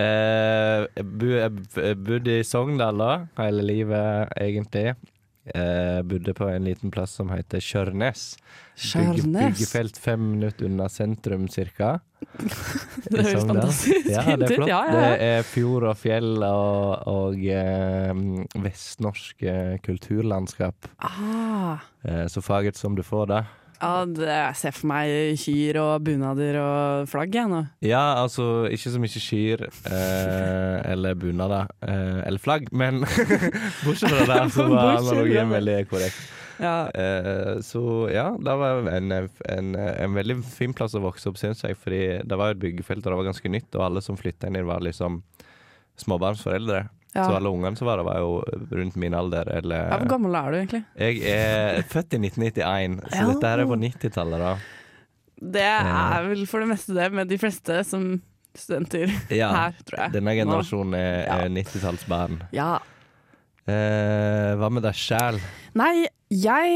eh, 0.03 0.85
jeg 0.95 1.05
bodde 2.05 2.39
i 2.39 2.43
Sogndal 2.47 2.97
da, 3.03 3.11
hele 3.41 3.61
livet, 3.67 4.31
egentlig. 4.39 4.93
Eh, 5.45 6.01
bodde 6.07 6.31
på 6.33 6.47
en 6.47 6.63
liten 6.63 6.91
plass 6.91 7.17
som 7.19 7.27
heter 7.33 7.59
Kjørnes. 7.59 8.37
Bygge, 8.79 9.25
byggefelt 9.27 9.97
fem 9.99 10.21
minutter 10.37 10.69
unna 10.69 10.87
sentrum, 10.89 11.49
cirka. 11.51 11.97
Det 13.11 13.25
høres 13.25 13.43
fantastisk 13.49 14.05
ut. 14.05 14.07
Ja, 14.07 14.23
det 14.39 14.47
er 14.47 14.53
flott. 14.55 14.71
Ja, 14.71 14.79
ja. 14.87 14.93
Det 14.95 15.25
er 15.27 15.43
fjord 15.43 15.87
og 15.89 15.97
fjell 15.99 16.45
og, 16.47 17.03
og 17.11 17.43
eh, 17.43 18.13
vestnorsk 18.63 19.43
eh, 19.43 19.75
kulturlandskap. 19.83 20.87
Ah. 21.03 21.83
Eh, 22.07 22.23
så 22.31 22.43
faget 22.45 22.79
som 22.79 22.95
du 22.95 23.03
får 23.03 23.27
da. 23.33 23.43
Ja, 23.79 24.05
det, 24.07 24.27
jeg 24.29 24.59
ser 24.59 24.75
for 24.75 24.89
meg 24.91 25.39
kyr 25.41 25.79
og 25.81 26.05
bunader 26.05 26.59
og 26.61 27.09
flagg, 27.11 27.35
jeg 27.35 27.51
nå. 27.51 27.63
Ja, 27.83 28.03
altså 28.21 28.67
ikke 28.71 28.93
så 28.93 29.01
mye 29.01 29.23
kyr 29.25 29.65
eh, 29.69 30.77
eller 30.93 31.17
bunader 31.19 31.67
eh, 31.83 32.21
eller 32.27 32.43
flagg, 32.43 32.69
men 32.71 33.03
bortsett 33.85 34.13
fra 34.13 34.23
det 34.29 34.39
så 34.55 34.69
var 34.71 34.95
analogien 35.01 35.51
veldig 35.51 35.77
korrekt. 35.91 36.23
Ja. 36.61 36.89
Eh, 36.93 37.59
så 37.65 37.83
ja, 38.13 38.29
det 38.39 38.55
var 38.61 38.87
en, 38.93 39.11
en, 39.11 39.75
en 39.75 40.15
veldig 40.15 40.39
fin 40.45 40.73
plass 40.75 40.95
å 40.95 41.03
vokse 41.03 41.31
opp, 41.31 41.39
syns 41.41 41.63
jeg. 41.65 41.77
Fordi 41.79 42.03
det 42.23 42.39
var 42.39 42.51
jo 42.51 42.57
et 42.57 42.63
byggefelt, 42.63 43.03
og 43.05 43.11
det 43.11 43.19
var 43.21 43.31
ganske 43.31 43.51
nytt, 43.51 43.71
og 43.75 43.87
alle 43.87 44.03
som 44.05 44.19
flytta 44.19 44.49
inn 44.51 44.61
var 44.69 44.83
liksom 44.85 45.21
småbarnsforeldre. 45.99 46.85
Ja. 47.13 47.27
Så 47.29 47.35
alle 47.37 47.49
ungene 47.53 47.77
som 47.77 47.85
var 47.87 47.99
der, 48.01 48.07
var 48.07 48.17
jo 48.23 48.39
rundt 48.73 48.95
min 48.97 49.13
alder. 49.13 49.49
Eller 49.59 49.83
ja, 49.91 49.97
Hvor 50.01 50.09
gammel 50.15 50.35
er 50.39 50.47
du 50.51 50.57
egentlig? 50.57 50.83
Jeg 50.97 51.19
er 51.29 51.81
født 51.91 52.15
i 52.17 52.21
1991, 52.23 53.01
så 53.11 53.19
Ja. 53.19 53.27
dette 53.29 53.51
her 53.51 53.59
er 53.63 53.69
på 53.69 53.77
90-tallet, 53.83 54.39
da. 54.41 54.53
Det 55.43 55.61
er 55.67 56.27
vel 56.29 56.45
for 56.47 56.63
det 56.63 56.69
meste 56.71 56.93
det 56.95 57.09
med 57.13 57.27
de 57.29 57.37
fleste 57.37 57.81
som 57.85 58.07
studenter 58.55 59.11
Ja. 59.33 59.51
her, 59.53 59.77
tror 59.85 59.99
jeg. 60.05 60.11
Denne 60.15 60.33
generasjonen 60.37 60.95
er, 60.97 61.25
er 61.27 61.49
90-tallsbarn. 61.53 62.41
Ja. 62.55 62.79
Eh, 63.67 64.53
hva 64.59 64.69
med 64.73 64.83
deg 64.83 64.97
sjæl? 64.97 65.37
Nei, 65.79 66.05
jeg, 66.33 66.73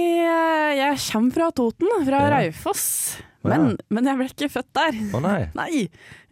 jeg 0.78 1.00
kommer 1.12 1.34
fra 1.36 1.50
Toten, 1.52 1.90
fra. 2.08 2.22
Raufoss. 2.38 2.86
Men, 3.46 3.68
ja. 3.70 3.86
men 3.94 4.08
jeg 4.10 4.18
ble 4.20 4.26
ikke 4.32 4.50
født 4.52 4.72
der. 4.76 4.98
Å 5.14 5.22
nei, 5.24 5.38
Nei, 5.60 5.70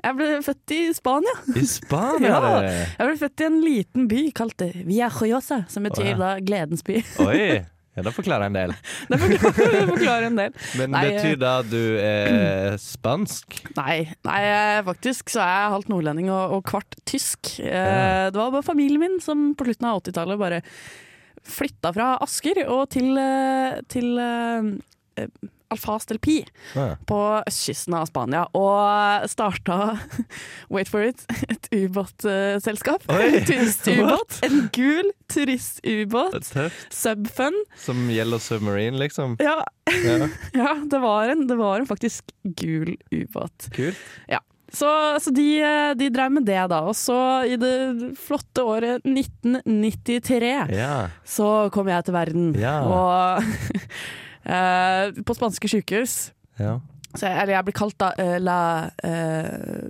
jeg 0.06 0.18
ble 0.18 0.32
født 0.46 0.74
i 0.76 0.82
Spania. 0.98 1.36
i 1.56 1.64
Spania! 1.70 2.34
Ja. 2.34 2.58
Jeg 2.98 3.06
ble 3.12 3.16
født 3.22 3.44
i 3.46 3.48
en 3.52 3.62
liten 3.64 4.10
by 4.12 4.26
kalt 4.36 4.66
Via 4.90 5.08
Joyosa, 5.14 5.62
som 5.72 5.86
betyr 5.88 6.10
Å, 6.10 6.12
ja. 6.16 6.20
da 6.24 6.34
gledens 6.44 6.84
by. 6.86 7.00
Oi! 7.28 7.46
Ja, 7.96 8.04
det 8.04 8.12
forklarer 8.12 8.50
en 8.50 8.56
del. 8.58 8.74
Det 9.08 9.18
forklarer, 9.22 9.86
forklarer 9.88 10.26
en 10.28 10.36
del. 10.36 10.56
Men 10.76 10.92
Nei, 10.92 11.04
betyr 11.14 11.38
det 11.40 11.48
at 11.62 11.70
du 11.72 11.84
er 12.04 12.76
spansk? 12.84 13.56
Nei, 13.78 14.02
nei, 14.28 14.42
faktisk 14.90 15.32
så 15.32 15.40
er 15.46 15.54
jeg 15.54 15.72
halvt 15.78 15.92
nordlending 15.94 16.28
og, 16.28 16.58
og 16.58 16.66
kvart 16.68 16.98
tysk. 17.08 17.54
Eh, 17.64 17.72
Ja. 17.72 18.28
Det 18.36 18.42
var 18.42 18.52
bare 18.52 18.68
familien 18.68 19.00
min 19.00 19.16
som 19.24 19.54
på 19.56 19.70
slutten 19.70 19.88
av 19.88 20.02
80-tallet 20.02 20.42
bare 20.42 20.60
flytta 21.46 21.94
fra 21.96 22.10
Asker 22.26 22.66
og 22.66 22.90
til, 22.98 23.14
eh, 23.22 23.80
til 23.96 24.12
eh, 24.20 25.30
Alfaz 25.76 26.08
del 26.10 26.20
Pi 26.24 26.40
Ja. 26.76 26.96
på 27.06 27.20
østkysten 27.48 27.94
av 28.00 28.08
Spania. 28.10 28.46
Og 28.56 29.28
starta, 29.32 30.00
wait 30.74 30.90
for 30.90 31.04
it, 31.06 31.22
et 31.52 31.70
ubåtselskap. 31.76 33.04
Turistubåt. 33.46 34.40
En 34.48 34.70
gul 34.76 35.12
turistubåt. 35.32 36.52
Subfun. 36.90 37.62
Som 37.78 38.08
Yellow 38.10 38.40
Submarine, 38.40 38.98
liksom. 39.04 39.38
Ja, 39.44 39.62
Ja, 39.86 40.28
ja 40.58 40.72
det, 40.90 40.98
var 41.00 41.30
en, 41.30 41.46
det 41.48 41.56
var 41.60 41.80
en 41.80 41.86
faktisk 41.88 42.32
gul 42.58 42.96
ubåt. 43.14 43.68
kult. 43.76 43.98
Så, 44.76 44.90
så 45.22 45.32
de, 45.32 45.46
de 45.96 46.08
drev 46.12 46.32
med 46.36 46.44
det 46.50 46.58
da. 46.72 46.82
Og 46.90 46.96
så 46.98 47.16
i 47.48 47.54
det 47.62 48.16
flotte 48.20 48.64
året 48.66 49.06
1993 49.08 50.50
Ja. 50.74 51.10
så 51.24 51.70
kom 51.72 51.88
jeg 51.94 52.04
til 52.08 52.16
verden. 52.18 52.50
Ja. 52.60 52.74
Og 52.84 53.46
eh, 54.46 55.24
på 55.26 55.36
spanske 55.38 55.70
sykehus 55.72 56.32
ja. 56.60 56.80
så 57.16 57.28
Eller 57.28 57.58
jeg 57.58 57.68
blir 57.68 57.76
kalt 57.76 57.98
da 58.00 58.12
uh, 58.20 58.38
la 58.40 58.60
uh, 59.04 59.90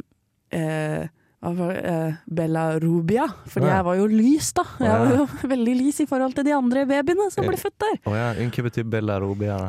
Bella 2.25 2.63
Rubia, 2.81 3.27
fordi 3.45 3.67
Ja. 3.67 3.75
jeg 3.75 3.85
var 3.85 3.95
jo 4.00 4.05
lys, 4.09 4.47
da. 4.57 4.63
Jeg 4.79 5.00
var 5.00 5.12
jo 5.13 5.27
veldig 5.53 5.75
lys 5.77 6.00
i 6.01 6.05
forhold 6.09 6.33
til 6.33 6.45
de 6.47 6.55
andre 6.55 6.85
babyene 6.89 7.27
som 7.29 7.45
ble 7.45 7.59
født 7.62 7.75
der. 7.83 8.00
Oh, 8.09 8.15
ja. 8.17 8.31
Hva 8.33 8.63
betyr 8.65 8.88
Bella 8.89 9.19
Rubia? 9.21 9.59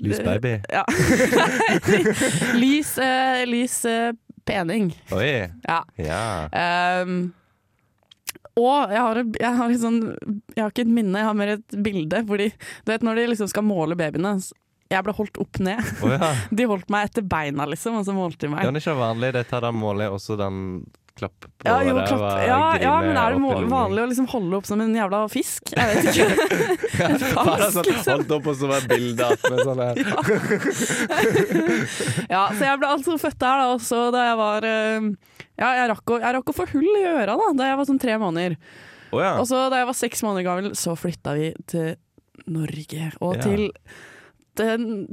Lys 0.00 0.24
baby? 0.26 0.56
Ja. 0.76 0.82
lys 2.64 2.96
lys 3.46 3.78
pening. 4.44 4.90
Oi! 5.14 5.46
Ja. 5.68 5.78
Ja. 6.02 6.24
Ehm, 6.50 7.32
og 8.60 8.92
jeg 8.92 9.00
har, 9.00 9.20
jeg, 9.40 9.52
har 9.58 9.76
sånn, 9.80 10.00
jeg 10.52 10.60
har 10.60 10.72
ikke 10.72 10.84
et 10.84 10.92
minne, 10.92 11.16
jeg 11.20 11.28
har 11.28 11.36
mer 11.38 11.54
et 11.54 11.76
bilde. 11.84 12.20
Fordi 12.28 12.50
du 12.52 12.92
vet 12.92 13.06
når 13.06 13.20
de 13.20 13.30
liksom 13.32 13.48
skal 13.48 13.64
måle 13.64 13.96
babyene 13.96 14.34
Jeg 14.92 15.04
ble 15.06 15.14
holdt 15.16 15.40
opp 15.40 15.60
ned. 15.64 15.80
Oh, 16.04 16.12
ja. 16.12 16.32
De 16.58 16.66
holdt 16.68 16.90
meg 16.92 17.08
etter 17.08 17.24
beina, 17.24 17.64
liksom, 17.64 17.96
og 18.00 18.04
så 18.04 18.12
målte 18.16 18.44
de 18.44 18.52
meg. 18.52 18.66
det 18.68 18.82
er 18.82 18.84
ikke 18.84 18.98
vanlig. 18.98 19.32
Tar 19.48 19.64
den 19.64 19.78
målet, 19.80 20.12
og 20.12 20.20
så 20.20 20.36
den 20.36 20.58
klapp 21.18 21.34
på 21.44 21.48
Ja, 21.66 21.76
jo, 21.86 21.92
klapp. 22.08 22.22
ja, 22.46 22.62
ja, 22.82 22.94
men 23.04 23.16
er 23.20 23.28
det 23.36 23.40
vanlig 23.70 24.00
å 24.02 24.06
liksom 24.10 24.26
holde 24.32 24.54
opp 24.58 24.66
som 24.68 24.78
en 24.82 24.94
jævla 24.96 25.18
fisk? 25.32 25.62
Jeg 25.76 25.86
vet 25.90 26.02
ikke. 26.12 26.26
En 27.06 27.16
Bare 27.36 27.68
sånn, 27.74 27.86
liksom. 27.88 28.12
Holdt 28.12 28.32
opp, 28.38 28.46
og 28.52 28.56
så 28.58 28.66
var 28.70 28.80
bildet 28.90 29.26
attmed 29.26 29.60
sånn 29.68 29.82
her. 29.82 29.94
Ja, 32.34 32.42
så 32.52 32.62
jeg 32.66 32.76
ble 32.80 32.88
altså 32.94 33.10
født 33.20 33.38
der 33.42 33.56
da, 33.62 33.66
også 33.74 33.98
da 34.14 34.20
jeg 34.30 34.38
var 34.40 34.60
eh, 34.68 35.00
Ja, 35.60 35.68
jeg 35.82 35.86
rakk, 35.92 36.06
å, 36.14 36.16
jeg 36.22 36.32
rakk 36.38 36.48
å 36.52 36.56
få 36.56 36.64
hull 36.72 36.90
i 37.00 37.04
øra 37.12 37.32
da 37.40 37.46
da 37.58 37.64
jeg 37.70 37.78
var 37.80 37.86
sånn 37.88 38.02
tre 38.02 38.14
måneder. 38.20 38.52
Oh, 39.12 39.20
ja. 39.20 39.32
Og 39.40 39.44
så 39.50 39.56
da 39.72 39.76
jeg 39.82 39.88
var 39.90 39.98
seks 39.98 40.18
måneder 40.24 40.44
gammel, 40.48 40.66
så 40.78 40.90
flytta 40.96 41.30
vi 41.36 41.46
til 41.68 41.88
Norge. 42.48 43.10
Og 43.20 43.32
til 43.44 43.62
det, 44.58 44.66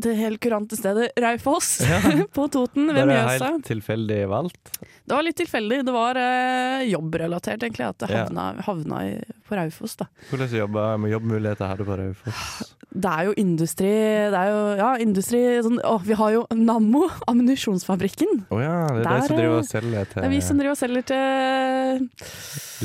det 0.03 0.15
helt 0.19 0.39
kurante 0.43 0.77
stedet 0.79 1.11
Raufoss 1.19 1.79
Ja. 1.85 1.99
på 2.35 2.47
Toten 2.51 2.89
ved 2.91 3.07
Mjøsa. 3.07 3.33
Det 3.33 3.39
var 3.39 3.53
helt 3.53 3.69
tilfeldig 3.69 4.19
valgt. 4.31 4.73
Det 4.81 5.15
var 5.15 5.25
litt 5.25 5.37
tilfeldig. 5.39 5.79
Det 5.87 5.93
var 5.95 6.19
eh, 6.21 6.83
jobbrelatert, 6.91 7.63
egentlig, 7.63 7.87
at 7.87 8.03
det 8.03 8.09
havna, 8.11 8.49
havna 8.67 8.99
i, 9.07 9.15
på 9.47 9.57
Raufoss. 9.57 9.95
da. 10.01 10.09
Hvordan 10.29 10.57
jobba 10.59 10.89
med 11.01 11.15
jobbmuligheter 11.15 11.71
har 11.71 11.79
du 11.79 11.87
på 11.87 11.97
Raufoss? 11.97 12.75
Det 12.89 13.09
er 13.09 13.27
jo 13.27 13.33
industri 13.37 13.89
Det 14.33 14.33
er 14.39 14.47
jo, 14.49 14.61
ja, 14.79 14.87
industri 14.97 15.39
sånn, 15.61 15.75
å, 15.85 15.99
Vi 16.01 16.15
har 16.17 16.31
jo 16.33 16.39
Nammo, 16.57 17.03
ammunisjonsfabrikken. 17.29 18.39
Å 18.49 18.61
ja, 18.63 18.71
det 18.95 19.03
er 19.03 19.05
Der, 19.05 19.19
de 19.21 19.27
som 19.27 19.37
driver 19.37 19.51
eh, 19.53 19.59
og 19.59 19.67
selger 19.69 20.09
Det 20.15 20.23
er 20.25 20.33
vi 20.33 20.39
som 20.41 20.57
driver 20.61 20.73
og 20.73 20.79
selger 20.79 21.05
til 21.11 22.07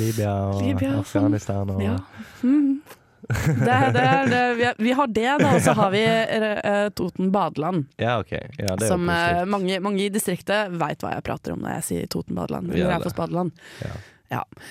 Libya 0.02 0.34
og 0.50 0.60
Libya 0.60 0.90
og 0.98 1.08
sånn. 1.08 1.24
Afghanistan 1.24 1.72
og 1.72 1.80
Ja. 1.84 1.96
Mm. 2.44 2.82
Det, 3.28 3.78
det, 3.94 4.04
det, 4.30 4.40
vi, 4.58 4.64
har- 4.68 4.74
vi 4.78 4.92
har 4.98 5.06
det, 5.06 5.26
da, 5.42 5.52
og 5.56 5.60
så 5.64 5.72
har 5.78 5.90
vi 5.94 6.02
eh, 6.04 6.88
Toten 6.98 7.30
badeland. 7.34 7.86
Ja, 8.00 8.18
OK. 8.20 8.32
Ja, 8.32 8.74
det 8.76 8.84
er 8.84 8.90
Som 8.90 9.06
jo 9.08 9.12
eh, 9.14 9.22
positivt. 9.28 9.52
mange, 9.56 9.80
mange 9.80 10.04
i 10.04 10.08
distriktet 10.12 10.74
veit 10.80 11.00
hva 11.04 11.14
jeg 11.16 11.24
prater 11.26 11.54
om 11.56 11.62
når 11.64 11.78
jeg 11.78 11.86
sier 11.90 12.10
Toten 12.12 12.36
badeland. 12.38 12.72
Eller. 12.72 12.90
Raufoss 12.94 13.16
badeland. 13.18 13.54
Ja, 13.84 13.94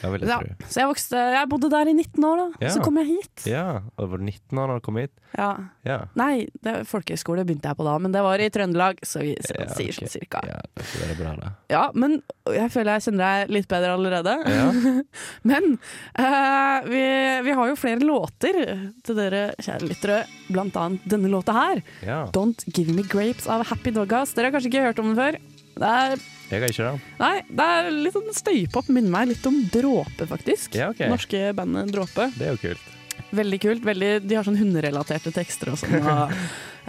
vil 0.03 0.23
jeg 0.23 0.29
Ja, 0.29 0.37
tro. 0.43 0.67
så 0.69 0.81
jeg, 0.83 0.89
vokste, 0.91 1.21
jeg 1.37 1.49
bodde 1.51 1.69
der 1.73 1.89
i 1.91 1.93
19 1.95 2.23
år, 2.29 2.37
da. 2.43 2.65
Ja. 2.65 2.71
Så 2.75 2.83
kom 2.85 2.97
jeg 3.01 3.07
hit. 3.13 3.45
Ja, 3.49 3.65
og 3.97 4.09
var 4.11 4.17
du 4.21 4.25
19 4.27 4.59
år 4.63 4.67
da 4.73 4.77
du 4.79 4.85
kom 4.85 4.97
hit? 5.01 5.11
Ja. 5.37 5.49
Ja. 5.87 5.97
Nei, 6.19 6.47
det, 6.65 6.75
folkehøyskole 6.89 7.45
begynte 7.47 7.71
jeg 7.71 7.77
på 7.79 7.85
da, 7.87 7.95
men 8.03 8.13
det 8.13 8.21
var 8.25 8.39
i 8.43 8.49
Trøndelag, 8.53 8.99
så 9.07 9.23
vi 9.23 9.33
så, 9.41 9.55
Ja, 9.57 9.67
sier 9.73 9.89
okay. 9.89 9.97
sånn 10.03 10.11
cirka. 10.13 10.43
ja 10.45 10.59
det 10.77 11.09
er 11.09 11.17
bra, 11.19 11.33
da. 11.39 11.51
Ja, 11.73 11.83
men 11.97 12.19
jeg 12.53 12.69
føler 12.73 12.97
jeg 12.99 13.05
kjenner 13.07 13.23
deg 13.45 13.53
litt 13.57 13.67
bedre 13.71 13.95
allerede. 13.97 14.35
Ja. 14.53 14.67
Men 15.49 15.77
uh, 16.19 16.79
vi, 16.87 17.01
vi 17.47 17.55
har 17.57 17.71
jo 17.71 17.75
flere 17.79 18.03
låter 18.05 18.59
til 19.03 19.17
dere 19.17 19.41
kjære 19.63 19.89
lyttere, 19.89 20.19
blant 20.53 20.75
annet 20.79 21.07
denne 21.09 21.31
låta 21.31 21.55
her. 21.55 21.81
ja. 22.05 22.21
Don't 22.33 22.63
Give 22.73 22.93
Me 22.95 23.03
Grapes 23.07 23.47
av 23.51 23.65
Happy 23.69 23.91
Doggas. 23.95 24.33
Dere 24.37 24.49
har 24.49 24.55
kanskje 24.55 24.71
ikke 24.71 24.85
hørt 24.85 24.99
om 25.03 25.11
den 25.13 25.19
før? 25.19 25.37
Det 25.73 25.89
er, 25.89 26.21
Jeg 26.53 26.61
er 26.61 26.69
ikke 26.73 26.89
det. 26.91 27.13
nei, 27.19 27.35
det 27.49 27.67
er 27.75 27.87
litt 27.95 28.13
sånn 28.13 28.27
støypop. 28.37 28.89
Minner 28.93 29.09
meg 29.15 29.31
litt 29.31 29.45
om 29.49 29.55
Dråpe, 29.73 30.27
faktisk. 30.29 30.75
Ja, 30.77 30.91
okay. 30.93 31.09
Norske 31.09 31.47
bandet 31.57 31.89
Dråpe. 31.95 32.27
Det 32.37 32.45
er 32.49 32.53
jo 32.53 32.61
kult. 32.67 32.91
Veldig 33.33 33.59
kult. 33.63 33.81
Veldig, 33.87 34.11
de 34.27 34.37
har 34.37 34.45
sånn 34.45 34.59
hunderelaterte 34.59 35.33
tekster 35.33 35.71
og 35.73 35.79
sånn. 35.81 35.97
Og, 36.03 36.35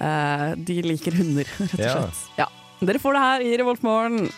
uh, 0.00 0.50
de 0.68 0.76
liker 0.85 1.16
hunder, 1.16 1.49
rett 1.62 1.78
og 1.78 1.80
Ja. 1.87 1.94
slett. 1.97 2.26
Ja. 2.42 2.50
Dere 2.85 3.00
får 3.00 3.16
det 3.16 3.25
her 3.25 3.47
i 3.49 3.56
Revoltmorgen. 3.62 4.28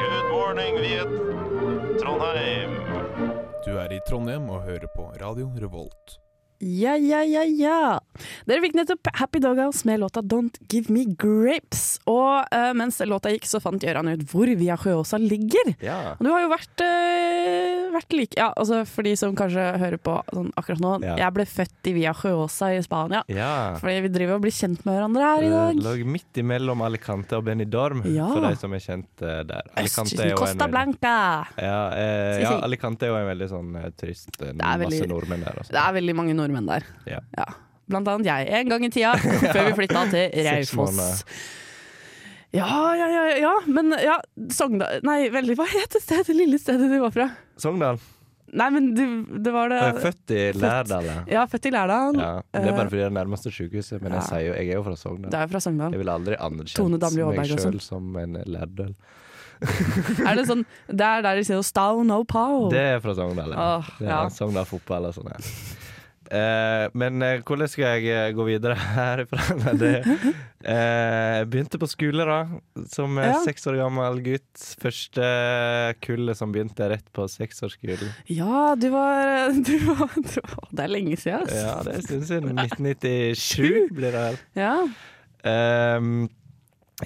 Good 0.00 0.26
morning, 0.30 0.74
Viet. 0.82 1.08
Trondheim. 2.00 3.29
Du 3.60 3.74
er 3.76 3.92
i 3.92 4.00
Trondheim 4.08 4.46
og 4.48 4.62
hører 4.64 4.88
på 4.94 5.10
Radio 5.20 5.50
Revolt. 5.60 6.14
Ja, 6.60 6.94
ja, 6.96 7.22
ja, 7.24 7.42
ja. 7.44 7.98
Dere 8.48 8.60
fikk 8.60 8.74
nettopp 8.76 9.08
Happy 9.16 9.40
Doghouse 9.40 9.84
med 9.88 10.00
låta 10.00 10.20
Don't 10.20 10.56
Give 10.68 10.92
Me 10.92 11.06
Grapes. 11.08 11.98
Og 12.08 12.44
uh, 12.52 12.72
mens 12.76 13.00
låta 13.04 13.32
gikk, 13.32 13.48
så 13.48 13.60
fant 13.64 13.80
Gøran 13.80 14.08
ut 14.12 14.24
hvor 14.28 14.48
Via 14.60 14.76
Sjøåsa 14.80 15.20
ligger. 15.20 15.74
Ja. 15.84 16.16
Og 16.18 16.24
du 16.24 16.30
har 16.32 16.44
jo 16.44 16.50
vært, 16.52 16.84
eh, 16.84 17.69
vært 17.94 18.12
like 18.16 18.36
Ja, 18.38 18.48
altså 18.56 18.80
for 18.88 19.02
de 19.06 19.12
som 19.16 19.34
kanskje 19.38 19.64
hører 19.80 19.98
på 19.98 20.14
sånn 20.32 20.50
akkurat 20.60 20.80
nå. 20.80 20.92
Ja. 21.04 21.16
Jeg 21.16 21.34
ble 21.36 21.44
født 21.50 21.90
i 21.90 21.92
Via 21.96 22.12
Josa 22.14 22.70
i 22.76 22.80
Spania. 22.82 23.22
Ja. 23.28 23.76
Fordi 23.80 24.00
vi 24.06 24.08
driver 24.14 24.34
og 24.38 24.42
blir 24.44 24.54
kjent 24.56 24.84
med 24.86 24.94
hverandre 24.98 25.22
her 25.28 25.42
i 25.42 25.46
Eh, 25.46 25.54
dag. 25.56 25.82
Lå 25.84 25.94
midt 26.06 26.40
imellom 26.42 26.82
Alicante 26.86 27.36
og 27.36 27.44
Benidorm, 27.44 28.02
Ja. 28.14 28.28
for 28.32 28.40
de 28.48 28.54
som 28.56 28.72
er 28.74 28.78
kjent 28.84 29.22
eh, 29.22 29.42
der. 29.44 29.62
Alicante 29.76 30.16
er 30.20 30.34
Østkysten, 30.34 30.36
Costa 30.36 30.54
veldig- 30.66 30.70
Blanca. 30.70 31.14
Ja, 31.58 31.80
eh, 31.92 32.40
ja. 32.42 32.60
Alicante 32.62 33.02
er 33.06 33.08
jo 33.08 33.16
en 33.16 33.30
veldig 33.38 33.48
sånn 33.50 33.76
eh, 33.84 33.90
turist. 33.96 34.30
Det 34.38 34.54
er 34.54 34.78
Masse 34.84 35.06
nordmenn 35.06 35.44
der. 35.44 35.60
Også. 35.64 35.70
Det 35.74 35.82
er 35.86 35.92
veldig 36.00 36.14
mange 36.16 36.34
nordmenn 36.34 36.66
der. 36.66 36.82
Ja. 37.06 37.20
Blant 37.90 38.06
annet 38.06 38.26
jeg, 38.26 38.48
en 38.54 38.68
gang 38.68 38.84
i 38.84 38.88
tida, 38.88 39.16
før 39.18 39.64
vi 39.66 39.72
flytta 39.80 40.04
til 40.12 40.30
Raufoss. 40.46 41.34
Ja, 42.52 42.66
ja, 42.98 43.06
ja, 43.06 43.24
ja, 43.38 43.52
men 43.70 43.92
ja, 44.02 44.16
Sogndal 44.50 45.04
Nei, 45.06 45.28
veldig, 45.30 45.54
hva 45.54 45.66
het 45.70 45.92
det 45.94 46.00
stedet, 46.02 46.26
det 46.26 46.34
lille 46.34 46.58
stedet 46.58 46.88
du 46.90 46.96
var 46.98 47.12
fra? 47.14 47.28
Sogndal. 47.62 48.00
Nei, 48.50 48.66
men 48.74 48.88
du, 48.96 49.04
det 49.38 49.52
var 49.54 49.70
det 49.70 49.80
født 50.02 50.32
i 50.34 50.40
Lærdal. 50.58 51.06
ja. 51.30 51.44
Født 51.46 51.68
i 51.68 51.70
Lærdal. 51.70 52.16
Ja, 52.18 52.30
det 52.50 52.64
er 52.64 52.74
bare 52.74 52.88
fordi 52.88 52.98
det 52.98 53.06
er 53.06 53.14
nærmeste 53.14 53.52
sykehuset, 53.54 54.00
men 54.02 54.16
jeg, 54.16 54.18
ja. 54.18 54.26
sier 54.26 54.46
jo, 54.48 54.54
jeg 54.58 54.72
er 54.72 54.80
jo 54.80 54.82
fra 54.88 54.94
Det 54.96 55.02
Sogndal. 55.04 55.34
er 55.38 55.44
jo 55.46 55.52
fra 55.52 55.60
Sogndal. 55.66 55.94
Jeg 55.94 56.02
ville 56.02 56.16
aldri 56.18 56.38
anerkjent 56.48 57.36
meg 57.38 57.52
sjøl 57.54 57.80
som 57.84 58.16
en 58.18 58.40
lærdøl. 58.50 58.94
Er 60.24 60.38
det 60.38 60.46
sånn 60.48 60.62
Det 60.88 61.04
er 61.04 61.20
der 61.20 61.36
de 61.36 61.42
sier 61.44 61.60
'Stow 61.60 61.98
no 62.08 62.22
pow'? 62.24 62.70
Det 62.72 62.80
er 62.96 63.00
fra 63.04 63.12
Sogndal. 63.14 63.52
Ja. 63.52 63.66
Oh, 63.76 63.90
Det 63.98 64.08
ja. 64.08 64.20
Sogndal 64.32 64.64
fotball 64.64 65.10
og 65.10 65.14
sånn. 65.18 65.28
Ja. 65.28 65.40
Eh, 66.30 66.84
men 66.94 67.22
eh, 67.26 67.40
hvordan 67.42 67.66
skal 67.66 67.98
jeg 67.98 68.06
eh, 68.14 68.28
gå 68.38 68.44
videre 68.46 68.76
eh, 69.90 70.10
jeg 70.62 71.48
begynte 71.50 71.80
på 71.82 71.88
skole 71.90 72.26
da, 72.28 72.36
som 72.92 73.16
Ja. 73.18 73.32
seks 73.44 73.66
år 73.66 73.80
gammel 73.80 74.20
gutt. 74.22 74.62
Første 74.82 75.24
kullet 76.04 76.38
som 76.38 76.52
begynte 76.54 76.86
rett 76.92 77.08
på 77.16 77.26
seksårsskolen. 77.30 78.12
Ja, 78.30 78.74
du 78.78 78.88
var, 78.94 79.50
du 79.66 79.74
var, 79.88 80.10
du 80.14 80.36
var 80.38 80.68
Det 80.70 80.84
er 80.86 80.92
lenge 80.94 81.16
siden, 81.18 81.46
ass. 81.48 81.56
Ja, 81.56 81.74
det 81.82 81.94
er 81.96 81.98
en 81.98 82.08
stund 82.08 82.28
siden. 82.30 82.58
1997 82.66 83.90
blir 83.96 84.12
det 84.14 84.20
vel. 84.28 84.38
Ja. 84.58 84.74
Ehm, 85.50 86.28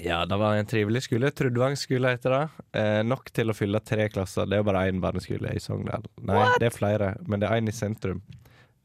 ja, 0.02 0.24
det 0.26 0.36
var 0.40 0.56
en 0.58 0.66
trivelig 0.68 1.04
skole. 1.06 1.30
Trudvang 1.30 1.76
skole 1.78 2.16
heter 2.16 2.34
det. 2.34 2.44
Eh, 2.80 3.02
nok 3.06 3.30
til 3.32 3.52
å 3.52 3.54
fylle 3.56 3.80
tre 3.86 4.08
klasser. 4.12 4.48
Det 4.50 4.58
er 4.58 4.64
jo 4.64 4.68
bare 4.68 4.88
én 4.90 5.00
barneskole 5.00 5.52
i 5.54 5.62
Sogndal. 5.62 6.02
Nei, 6.26 6.44
det 6.58 6.68
er 6.72 6.74
flere, 6.74 7.12
men 7.30 7.40
det 7.40 7.48
er 7.48 7.60
én 7.62 7.70
i 7.70 7.76
sentrum. 7.76 8.20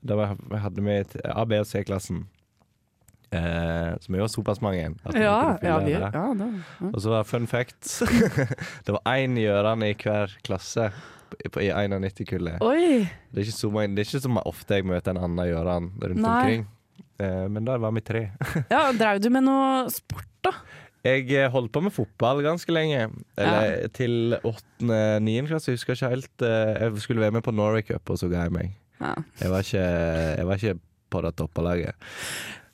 Da 0.06 0.16
var, 0.16 0.36
hadde 0.64 0.84
vi 0.86 0.98
A, 1.28 1.44
B 1.46 1.58
og 1.60 1.68
C-klassen. 1.68 2.26
Eh, 3.30 3.92
som 4.02 4.16
er 4.16 4.24
jo 4.24 4.28
såpass 4.32 4.62
mange. 4.64 4.88
Ja, 5.14 5.58
ja, 5.62 5.76
vi, 5.86 5.92
ja, 5.94 6.08
da, 6.10 6.24
ja. 6.26 6.88
Og 6.90 6.98
så 7.04 7.12
var 7.14 7.28
fun 7.30 7.46
fact 7.46 8.00
Det 8.88 8.96
var 8.96 9.04
én 9.12 9.36
Gjøran 9.38 9.84
i 9.86 9.92
hver 9.94 10.34
klasse 10.48 10.88
i 11.46 11.68
91-kullet. 11.70 12.58
Det 12.58 13.38
er 13.38 13.46
ikke 13.46 13.54
så 13.60 13.70
mange- 13.70 13.94
det 13.94 14.02
er 14.02 14.10
ikke 14.10 14.24
så 14.26 14.42
ofte 14.50 14.80
jeg 14.80 14.88
møter 14.90 15.14
en 15.14 15.22
annen 15.28 15.46
Gjøran 15.52 15.92
rundt 16.02 16.24
Nei. 16.26 16.34
omkring. 16.40 16.66
Eh, 17.22 17.46
men 17.54 17.66
der 17.70 17.78
var 17.84 17.92
vi 17.94 18.02
tre. 18.02 18.24
Ja, 18.72 18.88
Drev 18.98 19.22
du 19.22 19.30
med 19.30 19.46
noe 19.46 19.86
sport, 19.94 20.26
da? 20.42 20.56
Jeg 21.06 21.30
eh, 21.32 21.52
holdt 21.54 21.72
på 21.76 21.84
med 21.86 21.94
fotball 21.94 22.42
ganske 22.44 22.74
lenge. 22.74 23.12
Eller 23.38 23.86
til 23.94 24.40
åttende-niende 24.42 25.52
klasse, 25.54 25.70
jeg 25.70 25.78
husker 25.78 25.94
ikke 26.00 26.10
helt. 26.16 26.34
Eh, 26.42 26.82
Jeg 26.88 26.98
skulle 27.06 27.22
være 27.22 27.38
med 27.38 27.46
på 27.46 27.54
Norway 27.54 27.86
Cup, 27.86 28.10
og 28.10 28.18
så 28.18 28.28
ga 28.32 28.48
jeg 28.48 28.56
meg. 28.58 28.74
Ja. 29.00 29.16
Jeg 29.42 29.52
var 29.54 29.68
ikke, 29.68 29.84
jeg 30.40 30.48
var 30.48 30.62
ikke 30.62 30.80
på 31.10 31.22
det 31.26 31.36
toppalaget. 31.40 32.10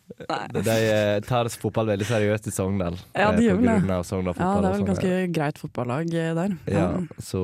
De, 0.05 0.61
de 0.61 0.73
eh, 0.85 1.19
tar 1.25 1.47
fotball 1.49 1.89
veldig 1.89 2.05
seriøst 2.05 2.47
i 2.47 2.53
Sogndal. 2.53 2.97
Ja, 3.17 3.31
de 3.33 3.41
eh, 3.41 3.47
gjør 3.47 3.61
vel 3.61 3.87
det. 3.89 3.99
Sogndal 4.05 4.37
Ja, 4.37 4.49
det 4.61 4.69
er 4.69 4.75
vel 4.75 4.77
sånn, 4.77 4.89
ganske 4.91 5.13
greit 5.33 5.61
fotballag 5.61 6.13
eh, 6.13 6.33
der. 6.37 6.57
ja, 6.69 6.89
så 7.17 7.41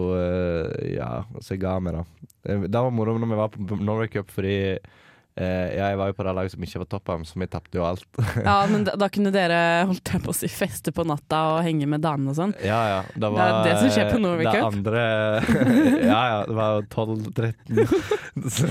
ja, 0.86 1.12
så 1.40 1.56
jeg 1.56 1.64
ga 1.64 1.78
meg, 1.84 1.98
da. 1.98 2.28
Det 2.68 2.76
var 2.78 2.94
moro 2.94 3.18
når 3.22 3.32
vi 3.32 3.40
var 3.42 3.56
på 3.56 3.80
Norway 3.82 4.12
Cup, 4.14 4.30
fordi 4.34 4.56
ja, 5.40 5.86
jeg 5.92 5.98
var 5.98 6.10
jo 6.12 6.16
på 6.18 6.26
det 6.28 6.32
laget 6.36 6.52
som 6.54 6.64
ikke 6.66 6.82
var 6.82 6.88
toppen, 6.92 7.22
så 7.26 7.40
vi 7.40 7.48
tapte 7.48 7.78
jo 7.80 7.86
alt. 7.88 8.04
Ja, 8.48 8.56
men 8.68 8.84
da, 8.88 8.96
da 9.02 9.08
kunne 9.14 9.32
dere 9.32 9.60
holdt 9.88 10.12
jeg 10.12 10.24
på 10.26 10.34
å 10.34 10.36
si 10.36 10.50
feste 10.52 10.92
på 10.96 11.06
natta 11.08 11.40
og 11.54 11.62
henge 11.66 11.88
med 11.90 12.04
damene 12.04 12.34
og 12.34 12.38
sånn. 12.40 12.54
Ja, 12.66 12.80
ja. 12.90 13.00
Det, 13.16 13.24
er 13.30 13.36
var, 13.38 13.62
det 13.68 13.78
som 13.80 13.94
skjer 13.96 14.12
på 14.12 14.20
Norway 14.24 14.48
det 14.48 14.54
Cup. 14.58 14.68
Andre, 14.72 15.06
ja, 16.12 16.20
ja. 16.34 16.42
Det 16.50 16.58
var 16.58 16.76
jo 16.76 16.84
12-13. 16.92 18.50
Så 18.52 18.68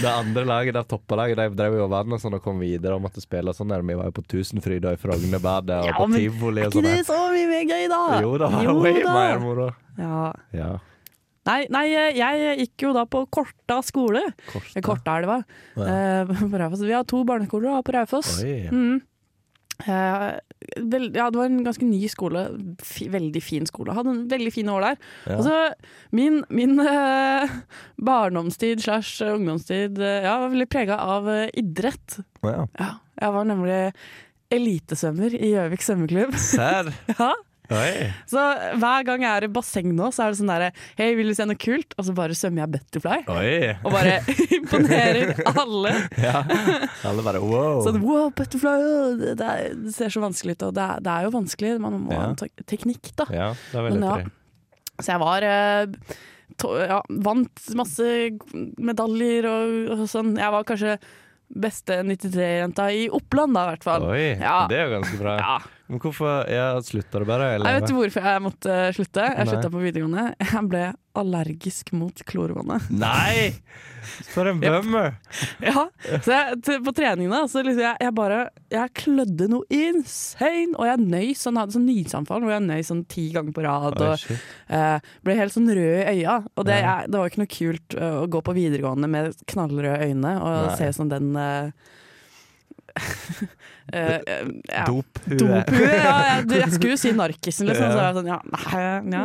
det 0.00 0.08
andre 0.10 0.46
laget, 0.48 0.78
det 0.78 0.84
toppalaget, 0.88 1.40
de 1.42 1.58
drev 1.60 1.78
jo 1.78 1.84
og 1.86 1.92
vant 1.92 2.16
og 2.16 2.22
sånn 2.22 2.38
og 2.38 2.44
kom 2.44 2.64
videre 2.64 2.96
og 2.96 3.04
måtte 3.04 3.22
spille 3.24 3.52
og 3.52 3.58
sånn. 3.58 3.74
Vi 3.84 3.98
var 3.98 4.08
jo 4.08 4.16
på 4.16 4.24
Tusenfryd 4.34 4.88
og 4.88 4.96
i 4.96 5.00
Frognerbadet 5.04 5.82
og 5.82 5.90
Ja, 5.90 5.98
på 5.98 6.08
tivoli 6.14 6.64
Er 6.64 6.70
og 6.70 6.74
ikke 6.74 6.80
sånn. 6.80 6.90
det 6.90 7.06
så 7.08 7.20
mye 7.34 7.50
mer 7.52 7.64
gøy, 7.68 7.86
da? 7.92 8.02
Jo, 8.24 8.34
det 8.40 8.50
var 8.56 8.64
Jo 8.68 8.74
way 8.80 9.00
mer 9.04 9.40
moro. 9.42 9.68
Ja. 10.00 10.32
Ja. 10.56 10.72
Nei, 11.44 11.64
nei, 11.72 11.86
jeg 11.92 12.58
gikk 12.62 12.86
jo 12.86 12.92
da 12.96 13.04
på 13.08 13.24
Korta 13.32 13.80
skole. 13.84 14.22
Korta. 14.48 14.84
Kortaelva. 14.84 15.40
Eh, 15.76 16.30
på 16.30 16.60
Raufoss. 16.60 16.84
Vi 16.86 16.94
har 16.96 17.04
to 17.08 17.24
barneskoler 17.28 17.84
på 17.84 17.96
Raufoss. 17.96 18.38
Mm. 18.44 19.02
Eh, 19.84 20.38
ja, 21.12 21.30
det 21.30 21.36
var 21.36 21.44
en 21.44 21.64
ganske 21.66 21.86
ny 21.86 22.08
skole. 22.08 22.46
Veldig 23.10 23.42
fin 23.42 23.66
skole. 23.68 23.94
Hadde 23.96 24.12
en 24.14 24.26
veldig 24.30 24.52
fine 24.54 24.72
år 24.72 24.86
der. 24.88 25.00
Ja. 25.26 25.38
Altså, 25.38 25.56
min 26.14 26.42
min 26.48 26.78
eh, 26.80 27.56
barndomstid 27.96 28.84
slash 28.84 29.24
ungdomstid 29.26 29.98
eh, 29.98 30.22
ja, 30.24 30.38
var 30.40 30.52
veldig 30.54 30.70
prega 30.70 31.00
av 31.00 31.28
eh, 31.30 31.48
idrett. 31.60 32.20
Ja. 32.42 32.68
Ja, 32.78 32.92
jeg 33.20 33.34
var 33.36 33.50
nemlig 33.50 33.80
elitesvømmer 34.54 35.34
i 35.34 35.50
Gjøvik 35.54 35.84
svømmeklubb. 35.84 36.38
Serr? 36.38 36.92
ja. 37.18 37.32
Oi. 37.72 38.10
Så 38.28 38.40
hver 38.76 39.06
gang 39.08 39.22
jeg 39.24 39.30
er 39.40 39.46
i 39.46 39.48
basseng 39.54 39.86
nå, 39.96 40.10
så 40.12 40.26
er 40.26 40.34
det 40.34 40.38
sånn 40.42 40.50
derre 40.52 40.66
Hei, 40.98 41.06
vil 41.16 41.30
du 41.30 41.34
se 41.38 41.46
noe 41.48 41.56
kult? 41.56 41.94
Og 41.96 42.04
så 42.04 42.12
bare 42.16 42.36
svømmer 42.36 42.64
jeg 42.66 42.72
butterfly. 42.74 43.16
Oi. 43.32 43.54
Og 43.80 43.94
bare 43.94 44.18
imponerer 44.58 45.32
alle. 45.54 45.94
Ja. 46.20 46.42
Alle 47.08 47.24
bare 47.24 47.40
wow. 47.40 47.80
Sånn 47.86 48.02
wow, 48.04 48.28
butterfly! 48.36 48.76
Det, 49.22 49.32
det, 49.40 49.48
er, 49.48 49.74
det 49.86 49.94
ser 49.96 50.12
så 50.12 50.20
vanskelig 50.26 50.58
ut. 50.58 50.66
Og 50.68 50.76
det 50.76 50.84
er, 50.84 51.02
det 51.08 51.14
er 51.16 51.26
jo 51.30 51.34
vanskelig. 51.38 51.74
Man 51.86 51.98
må 52.04 52.12
Ja. 52.12 52.20
ha 52.26 52.30
en 52.34 52.64
teknikk, 52.68 53.14
da. 53.16 53.28
Ja, 53.32 53.48
det 53.72 53.80
er 53.80 53.88
veldig 53.88 54.00
Men 54.04 54.08
ja. 54.12 54.32
Så 55.00 55.10
jeg 55.10 55.22
var 55.24 55.42
eh, 55.48 56.14
to, 56.60 56.68
ja, 56.78 57.00
Vant 57.26 57.64
masse 57.80 58.12
medaljer 58.78 59.48
og, 59.50 59.78
og 59.96 60.04
sånn. 60.12 60.36
Jeg 60.38 60.52
var 60.54 60.68
kanskje 60.68 60.98
beste 61.54 61.96
93-jenta 62.08 62.86
i 62.96 63.04
Oppland, 63.14 63.54
da, 63.56 63.64
i 63.66 63.72
hvert 63.74 63.84
fall. 63.86 64.06
Oi, 64.10 64.22
Ja. 64.40 64.64
det 64.70 64.78
er 64.80 64.88
jo 64.88 64.94
ganske 64.98 65.18
bra. 65.20 65.34
Ja. 65.40 65.56
Men 65.86 66.00
hvorfor 66.00 66.46
jeg 66.48 66.84
slutta 66.86 67.20
du 67.20 67.26
bare? 67.28 67.54
Eller? 67.54 67.68
Jeg 67.68 67.80
vet 67.80 67.90
ikke 67.90 67.98
hvorfor 67.98 68.28
jeg 68.30 68.42
måtte 68.44 68.76
slutte. 68.96 69.24
Jeg 69.28 69.48
slutta 69.50 69.70
på 69.72 69.82
videregående. 69.82 70.22
Jeg 70.40 70.62
ble 70.70 70.84
allergisk 71.14 71.92
mot 71.94 72.22
klorvannet. 72.26 72.86
Nei! 72.88 73.52
For 74.32 74.48
en 74.48 74.60
bummer! 74.62 75.14
Ja, 75.64 75.86
så 76.24 76.32
jeg, 76.34 76.80
På 76.84 76.92
treningene 76.92 77.44
så 77.48 77.62
liksom 77.64 77.80
jeg, 77.80 77.96
jeg 78.04 78.12
bare 78.12 78.40
Jeg 78.68 78.92
klødde 79.00 79.46
noe 79.48 79.64
insane, 79.72 80.74
og 80.76 80.84
jeg 80.90 81.00
nøy 81.00 81.30
Sånn, 81.38 81.56
hadde 81.56 81.72
sånn 81.78 81.86
nysanfall 81.88 82.44
hvor 82.44 82.52
jeg 82.52 82.66
nøy 82.66 82.82
sånn 82.84 83.04
ti 83.08 83.30
ganger 83.32 83.56
på 83.56 83.64
rad. 83.64 83.96
Og 83.96 84.28
eh, 84.68 85.10
Ble 85.24 85.38
helt 85.40 85.56
sånn 85.56 85.68
rød 85.68 86.00
i 86.00 86.20
øya. 86.20 86.38
Og 86.54 86.68
det, 86.68 86.80
jeg, 86.84 87.10
det 87.12 87.20
var 87.20 87.32
ikke 87.32 87.44
noe 87.44 87.54
kult 87.58 87.98
uh, 88.00 88.14
å 88.22 88.30
gå 88.30 88.44
på 88.44 88.56
videregående 88.56 89.10
med 89.10 89.44
knallrøde 89.52 90.08
øyne 90.08 90.34
og 90.40 90.70
Nei. 90.70 90.78
se 90.80 90.90
sånn 90.96 91.12
den 91.12 91.32
eh, 91.40 91.92
eh, 93.92 94.18
eh, 94.26 94.50
ja. 94.70 94.84
Dophue. 94.86 95.36
Dophue, 95.40 95.90
ja. 95.90 96.16
Jeg, 96.38 96.48
jeg 96.62 96.72
skulle 96.76 96.94
jo 96.94 97.00
si 97.00 97.12
narkisen, 97.16 97.68
liksom. 97.70 97.90
Så 97.90 98.00
jeg 98.00 98.08
var 98.08 98.18
sånn, 98.18 98.30
ja, 98.32 98.40
nei, 98.54 98.82
ja. 98.82 99.24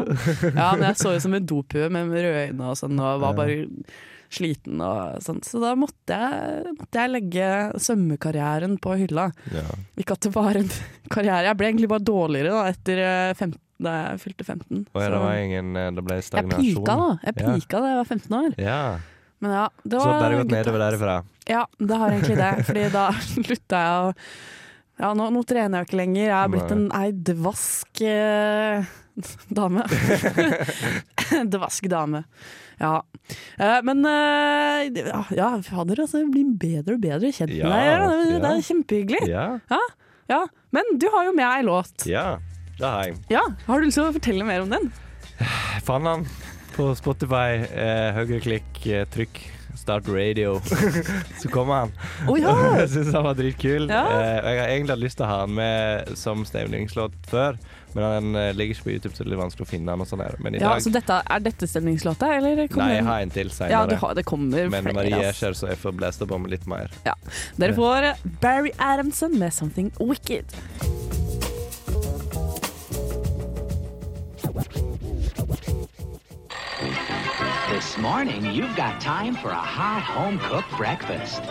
ja, 0.50 0.70
men 0.76 0.88
jeg 0.90 1.02
så 1.02 1.16
ut 1.16 1.26
som 1.26 1.36
en 1.38 1.50
dophue 1.50 1.90
med 1.94 2.14
røde 2.16 2.48
øyne 2.50 2.72
og 2.72 2.80
sånn, 2.80 3.00
og 3.04 3.22
var 3.24 3.38
bare 3.38 3.60
sliten 4.30 4.82
og 4.86 5.22
sånn. 5.26 5.40
Så 5.46 5.62
da 5.62 5.72
måtte 5.80 6.18
jeg, 6.18 6.74
måtte 6.78 7.02
jeg 7.02 7.14
legge 7.16 7.48
svømmekarrieren 7.82 8.76
på 8.82 8.94
hylla. 9.00 9.30
Ja. 9.54 9.64
Ikke 9.98 10.18
at 10.18 10.28
det 10.28 10.34
var 10.36 10.60
en 10.60 10.70
karriere. 11.14 11.48
Jeg 11.50 11.58
ble 11.62 11.72
egentlig 11.72 11.90
bare 11.94 12.06
dårligere 12.06 12.54
da, 12.54 12.68
etter 12.70 13.02
eh, 13.06 13.32
15, 13.38 13.58
da 13.80 13.96
jeg 14.04 14.20
fylte 14.26 14.46
15. 14.46 14.84
Og 14.92 15.02
ja, 15.02 15.08
det 15.14 15.22
var 15.24 15.38
ingen 15.40 15.72
eh, 15.80 15.88
Det 15.96 16.04
ble 16.06 16.18
jeg 16.20 16.28
stagnasjon. 16.28 16.66
pika 16.84 16.98
da. 17.00 17.10
Jeg 17.24 17.40
Ja. 17.40 17.56
da 17.80 17.94
jeg 17.94 18.02
var 18.04 18.12
15 18.18 18.38
år. 18.44 18.60
Ja. 18.60 18.82
Men 19.40 19.54
ja, 19.56 19.66
det 19.84 20.00
Så 20.00 20.08
det 20.12 20.24
har 20.26 20.38
gått 20.42 20.52
nedover 20.52 20.82
derifra. 20.84 21.18
Ja, 21.48 21.66
det 21.80 22.00
har 22.02 22.12
egentlig 22.12 22.38
det. 22.40 22.50
Fordi 22.68 22.88
da 22.94 23.04
slutta 23.34 23.84
jeg 23.84 24.08
å 24.08 24.16
Ja, 25.00 25.14
nå, 25.16 25.30
nå 25.32 25.44
trener 25.48 25.80
jeg 25.80 25.86
jo 25.86 25.90
ikke 25.90 26.00
lenger. 26.02 26.24
Jeg 26.26 26.36
har 26.36 26.50
blitt 26.52 26.74
en 26.76 26.88
ei 27.00 27.12
dvask 27.30 28.02
eh, 28.04 28.90
dame. 29.60 29.86
dvask 31.56 31.88
dame. 31.92 32.24
Ja. 32.80 32.98
Eh, 33.60 33.80
men 33.88 34.04
eh, 34.08 35.00
ja, 35.38 35.50
fader, 35.64 36.04
altså. 36.04 36.20
Jeg 36.24 36.32
blir 36.36 36.52
bedre 36.60 36.98
og 36.98 37.04
bedre 37.04 37.32
kjent 37.32 37.52
med 37.56 37.64
deg. 37.64 37.88
Ja, 37.88 38.12
det, 38.12 38.38
det 38.44 38.52
er 38.52 38.68
kjempehyggelig. 38.68 39.24
Ja. 39.32 39.48
Ja. 40.30 40.44
Men 40.76 40.96
du 41.02 41.08
har 41.16 41.26
jo 41.30 41.34
med 41.40 41.48
ei 41.48 41.64
låt. 41.68 42.06
ja. 42.10 42.28
Det 42.80 42.88
har 42.88 43.10
jeg. 43.10 43.16
Ja, 43.28 43.42
Har 43.66 43.82
du 43.82 43.90
lyst 43.90 43.98
til 44.00 44.06
å 44.08 44.12
fortelle 44.16 44.46
mer 44.48 44.62
om 44.64 44.70
den? 44.72 44.86
Fant 45.84 46.06
den 46.08 46.22
på 46.80 46.90
Spotify. 46.96 47.60
Eh, 47.76 48.10
Høyreklikk, 48.16 48.86
eh, 48.88 49.08
trykk. 49.12 49.42
Start 49.80 50.08
Radio. 50.08 50.60
så 51.42 51.50
kommer 51.52 51.74
han. 51.74 51.92
Oh, 52.28 52.40
ja! 52.40 52.54
Jeg 52.82 52.90
syns 52.94 53.12
han 53.16 53.26
var 53.28 53.36
dritkul. 53.38 53.86
Ja. 53.92 54.02
Eh, 54.16 54.38
jeg 54.50 54.60
har 54.60 54.72
egentlig 54.74 54.96
hatt 54.96 55.04
lyst 55.04 55.20
til 55.20 55.28
å 55.28 55.30
ha 55.30 55.38
han 55.44 55.54
med 55.56 56.10
som 56.20 56.42
stemningslåt 56.48 57.16
før, 57.32 57.60
men 57.94 58.04
han 58.06 58.40
eh, 58.40 58.50
ligger 58.58 58.76
ikke 58.76 58.88
på 58.88 58.94
YouTube, 58.96 59.14
så 59.16 59.24
det 59.24 59.30
er 59.30 59.34
litt 59.36 59.42
vanskelig 59.44 59.68
å 59.68 59.70
finne 59.70 59.96
han 59.96 60.04
og 60.04 60.10
sånn 60.10 60.24
her. 60.26 60.36
Men 60.44 60.58
i 60.58 60.62
ja 60.62 60.74
dag 60.74 60.84
så 60.84 60.94
dette, 60.94 61.22
er 61.22 61.46
dette 61.46 61.70
stemningslåta, 61.70 62.32
eller 62.40 62.66
kommer 62.68 62.90
Nei, 62.90 63.00
jeg 63.00 63.08
har 63.10 63.26
en 63.26 63.36
til 63.38 63.52
Ja, 63.52 63.58
seinere. 63.60 63.88
du 63.94 64.04
har, 64.04 64.20
det 64.20 64.28
kommer 64.30 64.72
men 64.76 64.90
flere. 64.90 64.98
Marie 65.00 65.16
er 65.20 65.34
ikke 65.34 65.50
her, 65.52 65.60
så 65.62 65.72
jeg 65.72 65.82
får 65.86 65.98
blæste 66.02 66.30
på 66.30 66.42
med 66.44 66.56
litt 66.58 66.68
mer. 66.70 66.96
Ja. 67.08 67.16
Dere 67.62 67.78
får 67.78 68.14
Barry 68.44 68.74
Adamson 68.80 69.38
med 69.40 69.54
'Something 69.54 69.94
Wicked'. 70.00 70.56
This 77.70 78.00
morning, 78.00 78.46
you've 78.48 78.76
got 78.76 79.00
time 79.00 79.36
for 79.36 79.50
a 79.50 79.54
hot 79.54 80.02
home 80.02 80.40
cooked 80.40 80.72
breakfast. 80.76 81.44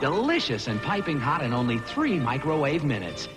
Delicious 0.00 0.66
and 0.66 0.82
piping 0.82 1.20
hot 1.20 1.42
in 1.42 1.52
only 1.52 1.78
three 1.78 2.18
microwave 2.18 2.82
minutes. 2.82 3.28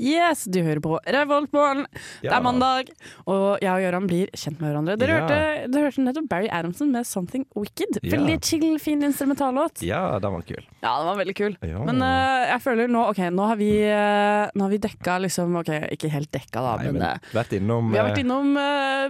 Yes, 0.00 0.46
du 0.48 0.62
hører 0.64 0.80
på 0.80 0.94
Revoltmorgen. 1.04 1.82
Det 2.22 2.30
er 2.32 2.40
mandag, 2.40 2.88
og 3.28 3.58
jeg 3.60 3.68
og 3.68 3.82
Gøran 3.84 4.06
blir 4.08 4.30
kjent 4.32 4.56
med 4.62 4.70
hverandre. 4.70 4.94
Dere, 4.96 5.10
Ja. 5.12 5.20
hørte, 5.20 5.70
dere 5.74 5.82
hørte 5.90 6.04
nettopp 6.06 6.28
Barry 6.30 6.48
Adamson 6.48 6.90
med 6.90 7.04
'Something 7.04 7.44
Wicked'. 7.54 7.98
Ja. 8.02 8.16
Veldig 8.16 8.38
chill, 8.42 8.78
fin 8.80 9.02
instrumentallåt. 9.02 9.82
Ja, 9.84 10.18
den 10.18 10.32
var 10.32 10.40
kul. 10.42 10.64
Ja, 10.82 10.96
den 10.98 11.06
var 11.10 11.16
veldig 11.20 11.36
kul. 11.36 11.56
Ja. 11.62 11.84
Men 11.84 12.00
uh, 12.00 12.48
jeg 12.48 12.60
føler 12.64 12.88
nå 12.88 13.04
OK, 13.10 13.18
nå 13.30 13.46
har 13.46 13.56
vi, 13.60 13.70
uh, 13.84 14.48
nå 14.56 14.62
har 14.62 14.70
vi 14.70 14.78
dekka 14.78 15.18
liksom 15.20 15.56
OK, 15.60 15.68
ikke 15.92 16.08
helt 16.10 16.30
dekka, 16.32 16.60
da, 16.64 16.76
Nei, 16.80 16.84
men, 16.86 16.94
men 16.94 17.02
uh, 17.02 17.18
vært 17.36 17.52
innom 17.60 17.92
vi 17.92 17.98
har 17.98 18.08
vært 18.08 18.24
innom 18.24 18.54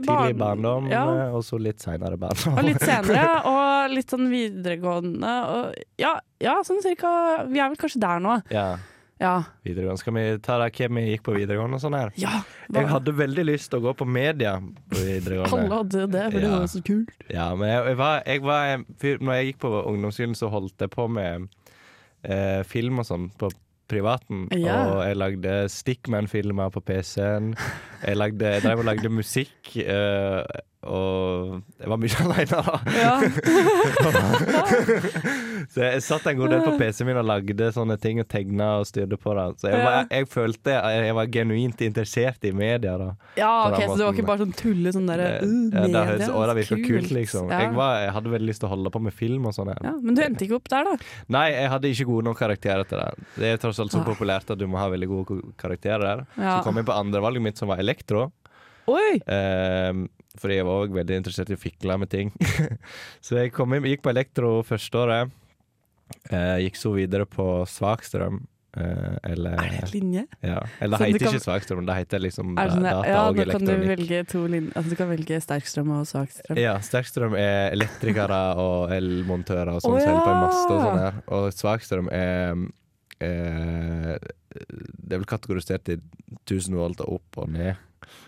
tidlig 0.02 0.36
barndom, 0.42 0.90
Ja. 0.90 1.04
og 1.30 1.42
så 1.46 1.58
litt 1.62 1.78
seinere 1.78 2.18
barndom. 2.18 2.58
Og 2.58 2.64
litt 2.64 2.80
senere, 2.82 3.28
og 3.54 3.90
litt 3.94 4.10
sånn 4.10 4.26
videregående. 4.28 5.34
Og 5.54 5.74
ja, 6.02 6.16
ja, 6.40 6.58
sånn 6.66 6.82
cirka 6.82 7.46
Vi 7.48 7.60
er 7.60 7.68
vel 7.70 7.76
kanskje 7.78 8.00
der 8.02 8.18
nå. 8.18 8.42
ja, 8.50 8.76
Ja. 9.20 9.34
videregående. 9.66 10.00
Skal 10.00 10.14
vi 10.16 10.24
ta 10.40 10.56
det 10.62 10.70
hvem 10.78 10.96
vi 10.96 11.06
gikk 11.10 11.24
på 11.26 11.34
videregående 11.36 11.76
og 11.76 11.82
sånn 11.84 11.96
her? 11.98 12.12
ja 12.16 12.38
Jeg 12.72 12.88
hadde 12.88 13.12
veldig 13.18 13.44
lyst 13.50 13.68
til 13.70 13.82
å 13.82 13.84
gå 13.90 13.92
på 14.00 14.06
media 14.08 14.54
på 14.60 14.96
videregående. 14.96 15.50
Alle 15.60 15.80
hadde 15.82 16.06
det, 16.14 16.26
for 16.32 16.40
det 16.40 16.52
var 16.54 16.68
så 16.72 16.82
kult. 16.86 17.12
Ja, 17.28 17.50
men 17.54 17.68
jeg, 17.68 17.82
jeg, 17.92 17.98
var, 18.00 18.22
jeg 18.26 18.44
var 18.46 18.84
Når 19.26 19.34
jeg 19.36 19.50
gikk 19.50 19.58
på 19.66 19.74
ungdomsskolen, 19.82 20.38
så 20.40 20.48
holdt 20.54 20.86
jeg 20.86 20.94
på 20.96 21.06
med 21.12 21.50
eh, 22.24 22.62
film 22.68 23.02
og 23.04 23.08
sånn 23.10 23.28
på 23.40 23.52
privaten. 23.90 24.44
Ja. 24.54 24.78
Og 24.94 25.00
jeg 25.02 25.18
lagde 25.18 25.54
Stickman-filmer 25.74 26.70
på 26.70 26.80
PC-en. 26.86 27.52
Jeg, 28.04 28.16
lagde, 28.16 28.52
jeg 28.56 28.62
drev 28.64 28.84
og 28.84 28.86
lagde 28.86 29.10
musikk. 29.12 29.72
eh, 29.82 30.60
og 30.80 31.60
jeg 31.76 31.90
var 31.92 31.98
mye 32.00 32.16
aleine, 32.24 32.56
da. 32.56 32.80
Ja. 32.96 33.20
Så 35.70 35.82
jeg 35.84 36.00
satt 36.02 36.24
en 36.30 36.38
god 36.38 36.50
del 36.54 36.62
på 36.64 36.72
PC-en 36.80 37.06
min 37.10 37.18
og 37.20 37.26
lagde 37.28 37.66
sånne 37.74 37.96
ting 38.00 38.16
og 38.22 38.26
tegna 38.32 38.68
og 38.80 38.86
styrte 38.88 39.18
på 39.20 39.34
det. 39.36 39.44
Så 39.60 39.66
jeg, 39.70 39.80
var, 39.84 40.06
jeg 40.10 40.24
følte 40.32 40.72
jeg, 40.74 41.02
jeg 41.06 41.14
var 41.18 41.26
genuint 41.36 41.78
interessert 41.84 42.40
i 42.48 42.52
media, 42.56 42.94
da. 43.00 43.08
Ja, 43.38 43.50
ok, 43.68 43.76
så 43.84 43.96
det 44.00 44.04
var 44.06 44.12
ikke 44.16 44.26
bare 44.30 44.42
sånn 44.46 44.54
tulle 44.56 44.90
sånn 44.96 45.08
derre 45.10 45.26
Det- 45.36 45.44
uh, 45.44 45.48
ja, 45.50 45.52
det 45.70 45.74
media, 45.84 46.04
høres 46.08 46.26
det 46.30 46.56
virka 46.60 46.76
kult. 46.88 47.10
liksom. 47.18 47.44
Ja. 47.52 47.58
Jeg, 47.66 47.70
var, 47.76 47.92
jeg 48.06 48.12
hadde 48.16 48.32
veldig 48.34 48.48
lyst 48.50 48.60
til 48.64 48.68
å 48.70 48.72
holde 48.74 48.90
på 48.96 49.00
med 49.04 49.14
film 49.20 49.42
og 49.50 49.54
sånn. 49.56 49.70
ja, 49.76 49.92
men 50.00 50.12
du 50.18 50.22
endte 50.24 50.42
ikke 50.48 50.56
opp 50.58 50.68
der, 50.72 50.82
da? 50.90 50.94
Nei, 51.36 51.46
jeg 51.54 51.68
hadde 51.74 51.86
ikke 51.92 52.08
gode 52.10 52.24
nok 52.30 52.38
karakterer 52.40 52.84
til 52.88 52.98
det. 53.04 53.10
Det 53.36 53.48
er 53.54 53.60
tross 53.62 53.78
alt 53.84 53.92
så 53.94 54.00
Ah. 54.00 54.06
populært 54.08 54.48
at 54.50 54.58
du 54.58 54.64
må 54.66 54.76
ha 54.80 54.88
veldig 54.88 55.08
gode 55.12 55.42
karakterer 55.60 56.00
der. 56.00 56.24
Så 56.40 56.62
kom 56.64 56.76
jeg 56.80 56.86
på 56.88 56.96
andrevalget 56.96 57.42
mitt, 57.44 57.58
som 57.60 57.68
var 57.68 57.76
elektro. 57.82 58.30
Oi! 58.90 59.20
Ehm, 59.28 60.06
fordi 60.38 60.60
jeg 60.60 60.66
var 60.68 60.84
òg 60.84 60.94
veldig 60.94 61.16
interessert 61.22 61.50
i 61.50 61.56
å 61.58 61.60
fikle 61.60 61.96
med 61.98 62.10
ting. 62.12 62.30
så 63.24 63.40
jeg 63.40 63.52
kom 63.56 63.74
inn, 63.74 63.88
gikk 63.90 64.04
på 64.04 64.12
elektro 64.12 64.60
første 64.66 65.00
året. 65.02 65.36
Eh, 66.30 66.56
gikk 66.66 66.78
så 66.78 66.94
videre 66.94 67.26
på 67.26 67.66
svakstrøm. 67.70 68.40
eh, 68.76 69.16
eller 69.26 69.58
Er 69.58 69.70
det 69.70 69.78
en 69.82 69.90
linje? 69.90 70.24
ja. 70.46 70.60
Eller 70.80 70.98
det 70.98 71.06
heter 71.08 71.24
kan- 71.24 71.34
ikke 71.34 71.42
svakstrøm, 71.42 71.86
det 71.86 71.96
heter 71.96 72.20
liksom 72.22 72.54
det 72.54 72.70
sånn, 72.70 72.82
data 72.86 73.08
ja, 73.08 73.28
og 73.28 73.36
da 73.36 73.44
kan 73.50 73.64
du 73.64 73.72
velge 73.74 74.20
to 74.30 74.46
linjer. 74.46 74.72
Altså, 74.76 74.90
du 74.90 74.96
kan 74.96 75.08
velge 75.10 75.40
sterkstrøm 75.42 75.90
og 75.98 76.06
svakstrøm. 76.06 76.56
Ja, 76.62 76.76
sterkstrøm 76.78 77.34
er 77.34 77.72
elektrikere 77.74 78.40
og 78.62 78.94
elmontører 78.94 79.74
og 79.74 79.82
sånn 79.82 79.98
ja. 79.98 80.06
som 80.06 80.20
på 80.22 80.30
en 80.30 80.42
mast 80.46 80.70
og 80.70 80.80
sånn 80.86 81.00
her. 81.02 81.22
Og 81.34 81.50
svakstrøm 81.58 82.12
er 82.14 82.54
eh, 83.20 84.16
Det 84.50 85.14
er 85.14 85.18
vel 85.18 85.26
kategorisert 85.30 85.88
i 85.90 85.98
1000 86.46 86.74
volt 86.78 87.00
og 87.02 87.18
opp 87.20 87.42
og 87.42 87.50
ned. 87.50 87.74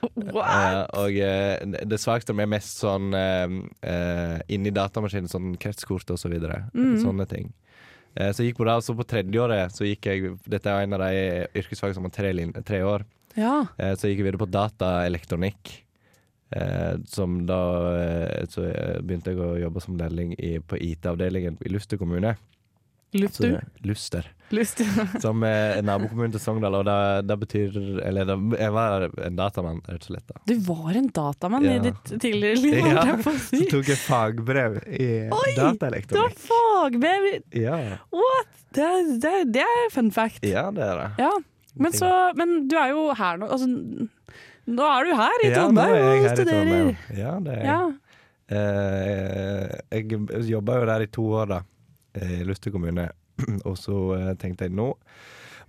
What? 0.02 0.48
Eh, 0.48 0.82
og 1.00 1.16
eh, 1.16 1.84
det 1.88 1.98
svakeste 2.02 2.34
er 2.34 2.50
mest 2.50 2.80
sånn 2.82 3.12
eh, 3.16 4.38
inni 4.52 4.72
datamaskinen, 4.74 5.30
sånn 5.30 5.54
kretskort 5.62 6.10
og 6.12 6.20
så 6.20 6.30
videre. 6.32 6.64
Mm. 6.74 6.96
Sånne 7.02 7.26
ting. 7.30 7.52
Eh, 8.14 8.32
så 8.32 8.42
jeg 8.42 8.52
gikk 8.52 8.60
på 8.60 8.68
det, 8.68 8.76
og 8.76 8.84
så 8.84 8.96
på 8.98 9.06
tredjeåret 9.08 9.72
så 9.72 9.86
gikk 9.88 10.10
jeg 10.10 10.34
Dette 10.50 10.68
er 10.68 10.84
en 10.84 10.98
av 10.98 11.06
de 11.06 11.46
yrkesfagene 11.62 11.96
som 11.96 12.08
har 12.08 12.14
tre, 12.16 12.32
tre 12.68 12.82
år. 12.84 13.06
Ja. 13.38 13.62
Eh, 13.78 13.94
Så 13.96 14.10
gikk 14.10 14.20
jeg 14.20 14.26
videre 14.28 14.42
på 14.42 14.50
dataelektronikk. 14.52 15.78
Eh, 16.52 16.98
som 17.08 17.46
da 17.48 17.60
eh, 17.96 18.42
Så 18.52 18.66
begynte 19.00 19.32
jeg 19.32 19.40
å 19.40 19.54
jobbe 19.56 19.80
som 19.80 19.96
lærling 19.96 20.34
i, 20.36 20.58
på 20.60 20.76
IT-avdelingen 20.76 21.56
i 21.64 21.72
Luster 21.72 21.96
kommune. 21.96 22.34
Luft 23.12 23.34
Så, 23.36 23.42
du? 23.42 23.60
Luster. 23.88 24.28
Som 25.24 25.42
er 25.48 25.78
nabokommunen 25.84 26.32
til 26.34 26.40
Sogndal, 26.44 26.74
og 26.76 26.84
det, 26.84 26.96
det 27.28 27.36
betyr 27.40 27.76
Eller 28.04 28.26
det, 28.28 28.34
jeg 28.60 28.72
var 28.74 29.06
en 29.24 29.36
datamann, 29.38 29.78
rett 29.88 30.04
og 30.04 30.10
slett. 30.10 30.26
da 30.28 30.40
Du 30.48 30.52
var 30.66 30.90
en 31.00 31.06
datamann 31.08 31.64
i 31.70 31.78
ditt 31.86 32.12
tidligere 32.20 32.60
liv, 32.60 32.90
Ja. 32.92 33.04
Så 33.48 33.62
tok 33.72 33.88
jeg 33.94 34.00
fagbrev 34.02 34.76
i 34.92 35.08
Oi, 35.32 35.54
Du 35.56 35.62
har 35.62 35.72
dataelektronikk. 35.72 36.36
fagbrev! 36.48 37.28
Ja. 37.56 37.78
What? 38.12 38.52
Det, 38.76 38.90
det, 39.52 39.64
er- 39.64 39.88
fun 39.92 40.10
fact. 40.12 40.44
ja, 40.44 40.66
det 40.72 40.84
er 40.84 41.00
det. 41.00 41.08
Ja. 41.24 41.32
Men, 41.74 41.92
så, 41.96 42.08
men 42.36 42.66
du 42.68 42.76
er 42.76 42.92
jo 42.92 43.06
her 43.16 43.40
nå. 43.40 43.48
Altså, 43.52 43.66
nå 44.68 44.86
er 44.92 45.08
du 45.08 45.14
her 45.16 45.42
i 45.44 45.48
Ja, 45.48 45.54
Trondheim 45.62 45.96
jeg 45.96 46.20
og 46.20 46.30
studerer. 46.36 46.96
Ja, 47.16 47.32
det 47.40 47.56
er 47.56 47.64
jeg. 47.64 47.72
Ja. 47.72 47.82
Eh, 48.52 49.68
jeg 49.96 50.48
jobba 50.50 50.76
jo 50.80 50.88
der 50.92 51.04
i 51.06 51.08
to 51.12 51.24
år, 51.40 51.48
da, 51.54 51.60
i 52.20 52.42
Luster 52.44 52.70
kommune. 52.74 53.08
Og 53.68 53.76
så 53.80 53.96
eh, 54.18 54.34
tenkte 54.40 54.68
jeg 54.68 54.76
nå 54.76 54.90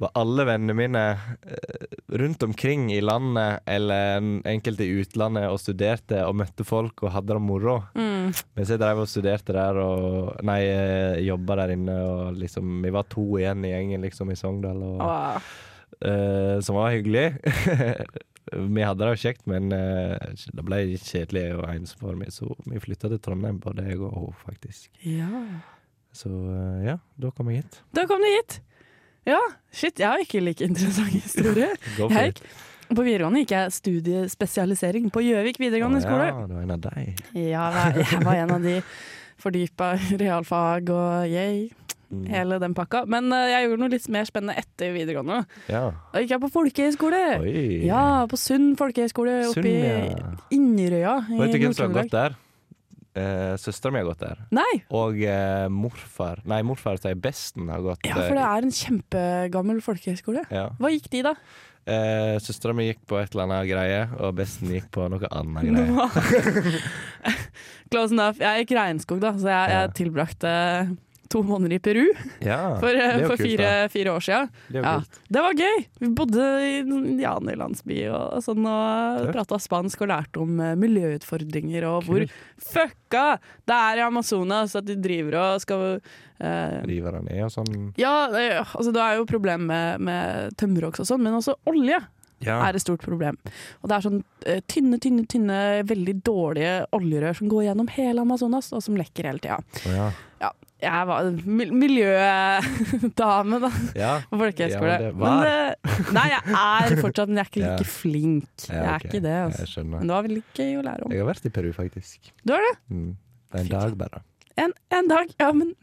var 0.01 0.09
alle 0.17 0.43
vennene 0.47 0.73
mine 0.73 1.01
eh, 1.45 1.83
rundt 2.17 2.43
omkring 2.43 2.87
i 2.93 3.01
landet 3.01 3.59
eller 3.69 4.17
en- 4.17 4.41
enkelte 4.49 4.87
i 4.87 4.95
utlandet 5.03 5.45
og 5.51 5.59
studerte 5.61 6.23
og 6.25 6.35
møtte 6.41 6.65
folk 6.65 7.03
og 7.05 7.13
hadde 7.13 7.35
det 7.35 7.43
moro. 7.45 7.75
Mm. 7.93 8.33
Mens 8.57 8.71
jeg 8.73 8.81
drev 8.81 9.03
og 9.03 9.09
studerte 9.11 9.53
der 9.55 9.77
og 9.83 10.41
Nei, 10.45 10.59
eh, 10.65 11.19
jobba 11.27 11.59
der 11.61 11.75
inne 11.75 11.97
og 12.09 12.39
liksom 12.41 12.81
Vi 12.83 12.93
var 12.95 13.05
to 13.11 13.27
igjen 13.37 13.63
i 13.67 13.73
gjengen 13.73 14.03
liksom 14.07 14.31
i 14.33 14.39
Sogndal, 14.39 14.81
og, 14.81 15.03
Åh. 15.05 15.51
eh, 16.09 16.57
som 16.65 16.79
var 16.79 16.95
hyggelig. 16.95 17.27
vi 18.73 18.83
hadde 18.83 19.05
det 19.05 19.13
jo 19.13 19.21
kjekt, 19.23 19.45
men 19.49 19.71
uh, 19.71 20.17
det 20.53 20.65
ble 20.67 20.81
kjedelig 20.99 21.45
og 21.55 22.17
meg, 22.19 22.33
så 22.33 22.49
vi 22.67 22.81
flytta 22.83 23.09
til 23.09 23.21
Trondheim, 23.23 23.61
både 23.63 23.85
jeg 23.87 24.01
og 24.03 24.11
hun, 24.17 24.35
faktisk. 24.43 24.89
Ja. 25.07 25.29
Så 26.13 26.29
eh, 26.29 26.85
ja, 26.91 26.97
da 27.19 27.31
kom 27.33 27.49
jeg 27.51 27.63
hit. 27.63 27.79
Da 27.97 28.05
kom 28.09 28.21
du 28.23 28.29
hit. 28.29 28.59
Ja, 29.25 29.39
shit, 29.71 29.97
jeg 30.01 30.09
har 30.09 30.21
ikke 30.21 30.41
like 30.43 30.65
interessant 30.67 31.13
historie. 31.15 31.69
Jeg 31.97 32.33
gikk, 32.33 32.41
på 32.93 33.01
videregående 33.05 33.39
gikk 33.41 33.53
jeg 33.55 33.71
studiespesialisering 33.77 35.07
på 35.15 35.21
Gjøvik 35.23 35.57
videregående 35.61 36.01
Å, 36.01 36.03
skole. 36.03 36.25
Ja, 36.27 36.41
du 36.49 36.51
var 36.57 36.65
en 36.65 36.73
av 36.75 36.81
deg. 36.83 37.21
Ja, 37.39 37.63
jeg 37.95 38.19
var 38.25 38.35
en 38.41 38.51
av 38.57 38.67
de 38.67 38.75
fordypa 39.41 39.93
realfag 40.19 40.91
og 40.93 41.31
yay, 41.31 41.69
Mm. 42.13 42.25
hele 42.29 42.59
den 42.61 42.75
pakka. 42.77 43.05
Men 43.09 43.31
uh, 43.33 43.47
jeg 43.49 43.65
gjorde 43.65 43.81
noe 43.81 43.89
litt 43.89 44.03
mer 44.13 44.27
spennende 44.29 44.53
etter 44.61 44.91
videregående. 44.93 45.39
Ja. 45.71 45.83
Da 46.13 46.21
gikk 46.21 46.35
jeg 46.35 46.43
på 46.43 46.49
folkehøyskole. 46.53 47.21
Ja, 47.87 48.03
på 48.29 48.37
Sund 48.37 48.75
folkehøyskole 48.77 49.39
oppe 49.49 49.63
Sunn, 49.63 49.69
i 49.71 49.79
ja. 49.81 50.33
Inderøya. 50.53 51.15
Vet 51.31 51.55
du 51.55 51.59
hvem 51.63 51.73
som 51.73 51.87
har 51.89 52.03
gått 52.03 52.13
der? 52.13 52.35
Eh, 53.13 53.53
Søstera 53.61 53.91
mi 53.93 53.99
har 54.01 54.07
gått 54.07 54.23
der. 54.23 54.39
Nei, 54.57 54.71
Og 54.89 55.19
uh, 55.21 55.67
morfar 55.69 56.39
Nei, 56.49 56.63
morfar 56.65 56.97
sier 56.97 57.13
besten 57.21 57.67
har 57.69 57.83
gått 57.85 58.07
ja, 58.09 58.15
for 58.17 58.33
det 58.33 58.47
er 58.47 58.65
en 58.65 58.73
kjempegammel 58.73 59.83
folkehøyskole. 59.85 60.41
ja. 60.49 60.63
Hva 60.81 60.89
gikk 60.95 61.11
de, 61.13 61.21
da? 61.29 61.35
Uh, 61.83 62.39
Søstera 62.41 62.73
mi 62.73 62.87
gikk 62.87 63.01
på 63.11 63.19
et 63.19 63.33
eller 63.35 63.43
annet 63.45 63.69
greie, 63.69 64.01
og 64.17 64.33
besten 64.39 64.71
gikk 64.73 64.87
på 64.95 65.05
noe 65.13 65.29
annet 65.29 65.67
greie. 65.69 66.81
Close 67.93 68.15
enough. 68.15 68.39
Jeg 68.41 68.63
gikk 68.65 68.75
regnskog, 68.79 69.19
da, 69.21 69.33
så 69.37 69.51
jeg, 69.51 69.73
jeg 69.75 69.93
tilbrakte 69.99 70.53
to 71.33 71.41
måneder 71.45 71.75
i 71.77 71.81
Peru 71.83 72.05
Ja, 72.45 72.59
for, 72.81 72.93
det 72.93 73.25
for 73.25 73.35
kult, 73.35 73.47
fire, 73.47 73.71
fire 73.93 74.13
år 74.13 74.25
siden. 74.27 74.51
Det 74.69 74.81
er 74.81 74.87
Ja. 74.87 74.95
Det 75.33 75.43
var 75.47 75.57
gøy! 75.57 75.85
Vi 76.03 76.09
bodde 76.15 76.47
i 76.63 76.73
en 76.83 76.93
indianerlandsby 77.13 77.99
og 78.13 78.43
sånn, 78.45 78.67
og 78.69 79.31
prata 79.33 79.57
spansk 79.61 80.03
og 80.05 80.11
lærte 80.13 80.43
om 80.43 80.59
eh, 80.61 80.75
miljøutfordringer 80.79 81.87
og 81.89 82.07
hvor 82.07 82.23
Kult. 82.23 82.37
fucka 82.73 83.25
det 83.69 83.77
er 83.77 84.01
i 84.01 84.05
Amazonas 84.05 84.75
at 84.79 84.85
de 84.87 84.97
driver 85.01 85.39
og 85.41 85.63
skal 85.63 85.85
eh, 85.97 86.79
River 86.89 87.19
han 87.19 87.27
ned 87.29 87.43
og 87.47 87.53
sånn. 87.53 87.77
Ja, 87.99 88.27
det, 88.33 88.45
altså 88.63 88.93
det 88.95 89.03
er 89.03 89.19
jo 89.21 89.29
problem 89.29 89.67
med, 89.71 90.03
med 90.03 90.57
tømmerhogst 90.59 91.03
og 91.05 91.09
sånn, 91.13 91.23
men 91.25 91.39
også 91.39 91.57
olje. 91.69 91.99
Ja. 92.45 92.59
er 92.67 92.75
et 92.75 92.81
stort 92.83 93.01
problem. 93.05 93.37
Og 93.81 93.89
det 93.89 93.95
er 93.97 94.05
sånn 94.07 94.19
eh, 94.45 94.59
tynne, 94.67 94.99
tynne, 95.03 95.25
tynne, 95.29 95.57
veldig 95.89 96.15
dårlige 96.27 96.75
oljerør 96.93 97.35
som 97.39 97.49
går 97.51 97.65
gjennom 97.69 97.89
hele 97.95 98.21
Amazonas, 98.25 98.71
og 98.73 98.83
som 98.85 98.95
lekker 98.99 99.29
hele 99.31 99.39
tida. 99.43 99.59
Oh, 99.87 99.95
ja. 99.95 100.11
Ja, 100.43 100.49
jeg 100.83 101.07
var 101.07 101.29
mil 101.47 101.69
miljødame, 101.79 103.59
da, 103.63 103.69
Ja. 103.95 104.11
på 104.29 104.39
folkehøyskole. 104.41 104.97
Ja, 104.99 104.99
men 104.99 105.07
det 105.07 105.15
var. 105.21 105.45
eh, 105.47 106.11
nei, 106.11 106.25
jeg 106.29 106.41
er 106.59 106.95
fortsatt, 107.01 107.27
men 107.31 107.37
jeg 107.39 107.45
er 107.45 107.51
ikke 107.51 107.63
like 107.69 107.85
flink. 107.87 108.67
Jeg 108.67 108.83
er 108.83 108.99
ikke 109.07 109.21
det. 109.23 109.37
Altså. 109.45 109.83
Men 109.87 110.01
det 110.07 110.15
var 110.17 110.23
veldig 110.27 110.43
gøy 110.57 110.73
å 110.79 110.83
lære 110.89 111.05
om. 111.07 111.11
Jeg 111.15 111.23
har 111.23 111.29
vært 111.31 111.45
i 111.47 111.53
Peru, 111.55 111.71
faktisk. 111.73 112.33
Du 112.43 112.53
har 112.55 112.59
det? 112.67 112.75
Mm. 112.91 113.15
Det 113.53 113.55
er 113.55 113.63
en 113.63 113.67
Fint. 113.69 113.79
dag 113.79 113.97
bare. 114.03 114.23
En, 114.57 114.73
en 114.91 115.07
dag. 115.07 115.31
Ja, 115.39 115.51
men 115.53 115.73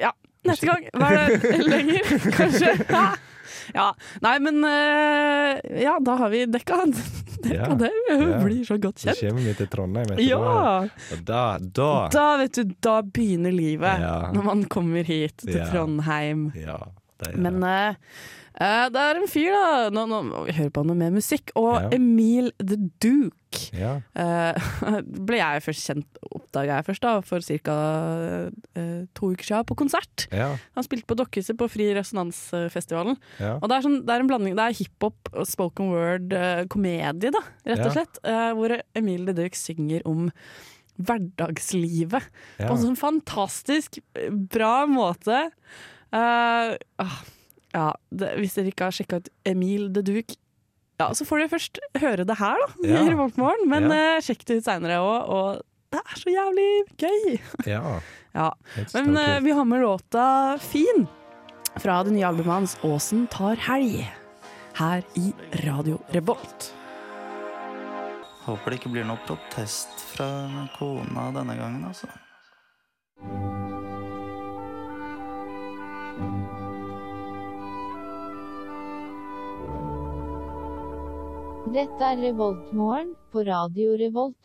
Ja, 0.00 0.10
neste 0.46 0.66
gang. 0.66 0.88
Hva 0.94 1.10
er 1.12 1.36
det 1.38 1.60
lenger, 1.74 2.02
kanskje? 2.34 2.72
Ja. 3.74 3.94
Nei, 4.24 4.38
men 4.44 4.64
eh, 4.64 5.82
Ja, 5.82 5.96
da 6.04 6.16
har 6.20 6.28
vi 6.34 6.44
dekka, 6.46 6.82
dekka 7.44 7.54
Ja. 7.54 7.74
det. 7.74 7.90
Ja. 8.10 8.40
blir 8.44 8.64
så 8.64 8.76
godt 8.80 8.98
kjent. 9.04 9.16
Så 9.18 9.28
kommer 9.28 9.40
vi 9.48 9.54
til 9.54 9.68
Trondheim 9.72 10.10
etterpå. 10.14 10.28
Ja! 10.28 11.18
Da, 11.24 11.58
da 11.60 12.08
Da, 12.12 12.26
vet 12.42 12.52
du, 12.60 12.74
da 12.80 12.98
begynner 13.02 13.52
livet. 13.54 14.00
Når 14.34 14.42
man 14.44 14.64
kommer 14.64 15.02
hit 15.04 15.36
til 15.44 15.56
Ja. 15.60 15.66
Trondheim. 15.72 16.50
Ja, 16.58 16.78
Men 17.34 17.60
uh, 17.64 17.94
det 18.54 19.00
er 19.02 19.18
en 19.18 19.30
fyr, 19.30 19.50
da. 19.50 19.90
Nå, 19.94 20.04
nå 20.10 20.20
må 20.28 20.42
vi 20.46 20.54
høre 20.56 20.72
på 20.74 20.84
noe 20.86 20.98
mer 20.98 21.14
musikk. 21.14 21.52
Og 21.58 21.72
Ja. 21.74 21.88
Emil 21.96 22.52
The 22.60 22.78
Duke 23.02 23.70
ja. 23.74 23.96
uh, 24.18 25.00
ble 25.26 25.40
jeg 25.40 25.64
først 25.64 25.88
kjent, 25.90 26.20
oppdaga 26.28 26.78
jeg 26.78 26.86
først 26.88 27.06
da, 27.06 27.14
for 27.26 27.42
ca. 27.44 27.78
to 29.14 29.30
uker 29.32 29.48
siden, 29.48 29.66
på 29.70 29.78
konsert. 29.78 30.26
Han 30.78 30.86
spilte 30.86 31.08
på 31.10 31.18
Dokkhuset 31.18 31.58
på 31.58 31.68
Fri 31.70 31.88
Resonansfestivalen. 31.96 33.18
Og 33.60 33.66
det 33.70 33.78
er, 33.78 33.86
sånn, 33.86 34.00
det 34.06 34.14
er 34.14 34.24
en 34.24 34.30
blanding, 34.30 34.58
det 34.58 34.68
er 34.68 34.78
hiphop 34.78 35.32
spoken 35.50 35.90
word, 35.94 36.38
komedie, 36.72 37.34
da, 37.34 37.42
rett 37.70 37.86
og 37.86 37.96
slett. 37.96 38.22
hvor 38.58 38.78
Emil 38.98 39.26
The 39.30 39.36
Duke 39.38 39.58
synger 39.58 40.06
om 40.10 40.30
hverdagslivet 41.02 42.28
på 42.60 42.70
en 42.70 42.82
sånn 42.82 42.98
fantastisk 42.98 43.98
bra 44.30 44.84
måte. 44.90 45.48
Eh, 46.14 46.74
ah, 47.02 47.16
ja, 47.74 47.88
det, 48.14 48.32
hvis 48.38 48.54
dere 48.54 48.70
ikke 48.70 48.86
har 48.86 48.94
sjekka 48.94 49.18
ut 49.22 49.30
Emil 49.50 49.88
de 49.94 50.02
Duke, 50.06 50.36
ja, 51.00 51.08
så 51.18 51.26
får 51.26 51.40
dere 51.42 51.50
først 51.56 51.80
høre 51.98 52.24
det 52.28 52.36
her, 52.38 52.60
da, 52.62 52.68
Ja. 52.92 53.00
i 53.02 53.08
Revoltmorgen. 53.10 53.64
Men 53.68 53.88
Ja. 53.90 54.02
uh, 54.16 54.20
sjekk 54.22 54.44
det 54.46 54.60
ut 54.60 54.68
seinere 54.68 55.00
òg, 55.02 55.28
og 55.34 55.62
det 55.90 56.00
er 56.04 56.20
så 56.20 56.30
jævlig 56.30 56.68
gøy. 57.02 57.40
ja. 57.74 57.96
Ja. 58.34 58.48
Men 58.94 59.16
uh, 59.18 59.40
vi 59.42 59.50
har 59.58 59.64
med 59.66 59.82
låta 59.82 60.56
'Fin' 60.62 61.06
fra 61.82 62.02
det 62.06 62.12
nye 62.14 62.26
albumet 62.30 62.54
hans 62.54 62.76
'Åsen 62.82 63.26
tar 63.30 63.56
helg', 63.66 64.06
her 64.78 65.02
i 65.18 65.32
Radio 65.66 65.98
Revolt. 66.14 66.70
Håper 68.44 68.70
det 68.70 68.78
ikke 68.80 68.92
blir 68.92 69.06
noe 69.08 69.18
protest 69.26 69.88
fra 70.14 70.26
kona 70.78 71.30
denne 71.32 71.54
gangen, 71.58 71.84
altså. 71.88 72.06
Dette 81.74 82.06
er 82.06 82.20
Revoltmorgen 82.22 83.14
på 83.32 83.42
Radio 83.46 83.96
Revolt. 83.98 84.36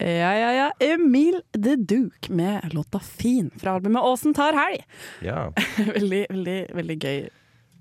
Ja, 0.00 0.30
ja, 0.32 0.50
ja. 0.56 0.66
Emil 0.80 1.42
The 1.52 1.74
Duke 1.76 2.32
med 2.32 2.72
låta 2.72 2.98
'Fin' 2.98 3.50
fra 3.60 3.74
albumet 3.76 4.02
'Åsen 4.02 4.34
tar 4.34 4.52
helg'. 4.56 4.84
ja. 5.22 5.52
veldig, 5.94 6.26
veldig, 6.30 6.60
veldig 6.74 6.96
gøy, 7.02 7.28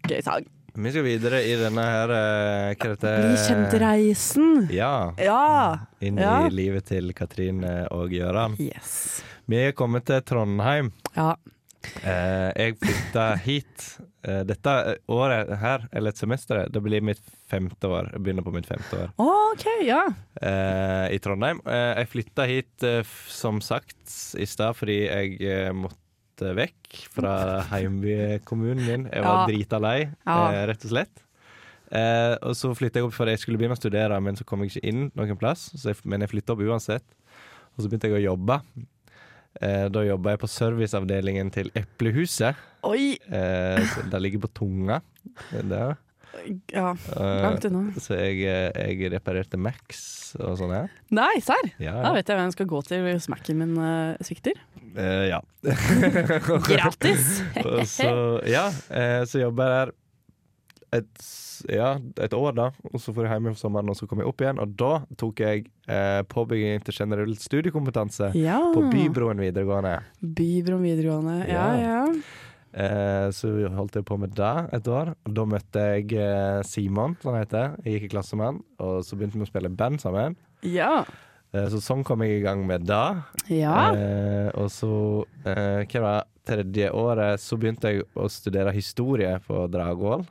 gøy 0.10 0.22
sang. 0.24 0.48
Vi 0.80 0.92
skal 0.92 1.04
videre 1.04 1.40
i 1.44 1.56
denne 1.60 1.82
her 1.84 2.12
eh, 2.14 2.76
Hva 2.76 2.90
heter 2.92 3.16
det? 3.16 3.24
Bli 3.26 3.40
kjent-reisen. 3.48 4.68
Ja. 4.72 5.14
Ja. 5.18 5.80
Inn 6.02 6.18
Ja. 6.20 6.46
i 6.48 6.50
livet 6.54 6.86
til 6.92 7.14
Katrine 7.14 7.88
og 7.92 8.12
Gøran. 8.12 8.56
Yes. 8.60 9.24
Vi 9.48 9.56
er 9.58 9.72
kommet 9.72 10.06
til 10.06 10.22
Trondheim. 10.22 10.92
Ja. 11.16 11.34
Eh, 12.04 12.52
jeg 12.56 12.78
flytta 12.84 13.36
hit. 13.40 14.00
Eh, 14.24 14.42
dette 14.44 14.72
året 15.08 15.48
her, 15.62 15.86
eller 15.96 16.12
et 16.12 16.18
semester, 16.20 16.66
det 16.68 16.82
blir 16.84 17.00
mitt 17.02 17.22
femte 17.48 17.88
år. 17.88 18.10
Jeg 18.12 18.20
begynner 18.26 18.44
på 18.44 18.52
mitt 18.52 18.68
femte 18.68 18.98
år 19.06 19.14
OK, 19.24 19.64
ja. 19.88 20.02
eh, 20.42 21.06
i 21.16 21.20
Trondheim. 21.24 21.62
Eh, 21.66 21.94
jeg 22.02 22.10
flytta 22.12 22.48
hit, 22.50 22.84
eh, 22.84 23.00
som 23.32 23.62
sagt, 23.64 23.96
i 24.36 24.46
stad 24.46 24.76
fordi 24.76 24.98
jeg 25.08 25.40
eh, 25.40 25.72
måtte 25.72 26.52
vekk 26.56 27.00
fra 27.16 27.34
heimbykommunen 27.72 28.84
min. 28.86 29.08
Jeg 29.12 29.24
var 29.24 29.40
Ja. 29.42 29.48
drita 29.48 29.80
lei, 29.80 30.02
eh, 30.28 30.66
rett 30.68 30.84
og 30.86 30.92
slett. 30.92 31.24
Eh, 31.92 32.36
og 32.44 32.54
så 32.60 32.70
flytta 32.76 33.00
jeg 33.00 33.08
opp 33.08 33.14
fordi 33.16 33.32
jeg 33.34 33.40
skulle 33.40 33.58
begynne 33.58 33.76
å 33.76 33.82
studere, 33.82 34.20
men 34.22 34.36
så 34.36 34.44
kom 34.46 34.62
jeg 34.62 34.72
ikke 34.76 34.88
inn 34.92 35.12
noen 35.16 35.38
plass. 35.40 35.72
Så 35.76 35.90
jeg, 35.94 35.98
men 36.06 36.22
jeg 36.22 36.30
flytta 36.30 36.54
opp 36.54 36.60
uansett. 36.68 37.04
Og 37.78 37.84
så 37.84 37.90
begynte 37.90 38.10
jeg 38.12 38.20
å 38.20 38.36
jobbe. 38.36 38.60
Eh, 39.62 39.88
da 39.90 40.04
jobba 40.06 40.36
jeg 40.36 40.40
på 40.44 40.48
serviceavdelingen 40.52 41.50
til 41.52 41.72
Eplehuset. 41.76 42.56
Oi! 42.88 43.16
Eh, 43.28 43.96
det 44.12 44.22
ligger 44.22 44.46
på 44.46 44.52
Tunga. 44.62 45.02
Der. 45.52 45.98
Ja, 46.72 46.94
Eh, 46.94 47.42
langt 47.44 47.66
unna. 47.66 47.92
så 48.00 48.14
jeg, 48.16 48.44
eh, 48.46 48.94
jeg 48.94 49.10
reparerte 49.12 49.58
Max 49.60 50.36
og 50.40 50.54
sånn 50.62 50.72
her. 50.72 50.92
Nei, 51.12 51.34
serr? 51.44 51.72
Ja, 51.82 51.98
Da 52.06 52.14
vet 52.14 52.30
jeg 52.30 52.38
hvem 52.38 52.46
jeg 52.52 52.54
skal 52.56 52.70
gå 52.70 52.82
til 52.88 53.02
hvis 53.04 53.28
Mac-en 53.34 53.58
min 53.58 53.74
eh, 53.82 54.16
svikter. 54.24 54.54
Eh, 54.96 55.26
ja. 55.34 55.42
Gratis! 56.70 57.42
Og 57.66 57.82
så, 57.90 58.12
ja, 58.48 58.68
eh, 58.94 59.26
så 59.30 59.42
jobber 59.44 59.66
jeg 59.66 59.74
der 59.90 59.92
et, 60.96 61.24
ja, 61.70 61.92
et 62.18 62.34
år, 62.34 62.54
da. 62.58 62.68
Og 62.94 63.00
så 63.04 63.14
får 63.14 63.28
jeg 63.28 63.34
hjem 63.36 63.50
for 63.54 63.60
sommeren, 63.62 63.90
og 63.92 63.98
så 64.00 64.08
kom 64.10 64.20
jeg 64.24 64.28
opp 64.32 64.42
igjen. 64.42 64.60
Og 64.64 64.76
da 64.80 64.92
tok 65.22 65.40
jeg 65.44 65.66
eh, 65.88 66.22
påbygging 66.32 66.84
til 66.88 66.94
generell 66.98 67.36
studiekompetanse 67.38 68.32
Ja. 68.40 68.60
på 68.74 68.86
Bybroen 68.92 69.42
videregående. 69.44 69.98
Bybroen 70.22 70.86
videregående. 70.88 71.40
Ja, 71.50 71.68
Ja. 71.78 72.06
ja. 72.06 72.06
Eh, 72.72 73.32
så 73.34 73.50
holdt 73.74 73.96
jeg 73.98 74.06
på 74.06 74.18
med 74.22 74.36
det 74.38 74.70
et 74.78 74.88
år. 74.88 75.16
Og 75.26 75.34
da 75.34 75.46
møtte 75.50 75.86
jeg 75.98 76.14
eh, 76.14 76.62
Simon, 76.64 77.16
som 77.22 77.34
han 77.34 77.42
heter. 77.44 77.72
Jeg 77.84 77.96
gikk 77.98 78.04
i 78.10 78.14
klasse 78.14 78.38
med 78.38 78.46
han, 78.52 78.60
og 78.80 79.00
så 79.04 79.18
begynte 79.18 79.40
vi 79.42 79.48
å 79.48 79.50
spille 79.50 79.72
band 79.74 79.98
sammen. 80.04 80.36
Ja. 80.62 81.04
Eh, 81.52 81.66
så 81.74 81.80
sånn 81.82 82.04
kom 82.06 82.22
jeg 82.22 82.38
i 82.40 82.44
gang 82.46 82.62
med 82.70 82.86
det. 82.86 83.24
ja. 83.50 83.90
Eh, 83.98 84.52
og 84.54 84.70
så, 84.70 85.26
eh, 85.46 85.82
hva 85.90 86.02
var 86.06 86.20
det, 86.22 86.28
tredje 86.50 86.88
året, 86.98 87.38
så 87.42 87.58
begynte 87.62 87.90
jeg 87.92 88.06
å 88.18 88.26
studere 88.30 88.72
historie 88.74 89.36
på 89.46 89.68
Dragvoll. 89.70 90.24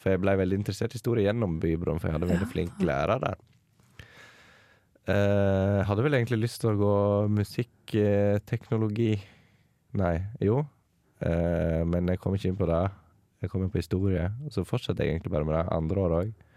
For 0.00 0.14
jeg 0.14 0.22
ble 0.22 0.36
veldig 0.40 0.60
interessert 0.62 0.94
i 0.94 0.98
historie 0.98 1.26
gjennom 1.26 1.58
Bybroen, 1.60 2.00
for 2.00 2.08
jeg 2.08 2.16
hadde 2.16 2.30
veldig 2.30 2.48
flink 2.48 2.80
lærer 2.84 3.20
der. 3.20 3.40
Uh, 5.10 5.80
hadde 5.88 6.04
vel 6.04 6.16
egentlig 6.18 6.42
lyst 6.42 6.60
til 6.62 6.72
å 6.72 6.78
gå 6.78 6.94
musikkteknologi. 7.34 9.12
Nei, 10.00 10.14
jo. 10.44 10.62
Uh, 11.20 11.82
men 11.88 12.08
jeg 12.12 12.20
kom 12.22 12.36
ikke 12.36 12.52
inn 12.52 12.60
på 12.60 12.68
det. 12.70 12.84
Jeg 13.40 13.52
kom 13.52 13.64
inn 13.64 13.72
på 13.72 13.80
historie, 13.80 14.26
og 14.44 14.54
så 14.54 14.64
fortsatte 14.68 15.04
jeg 15.04 15.16
egentlig 15.16 15.32
bare 15.32 15.48
med 15.48 15.56
det 15.56 15.66
andre 15.76 16.04
året 16.04 16.24
òg. 16.24 16.48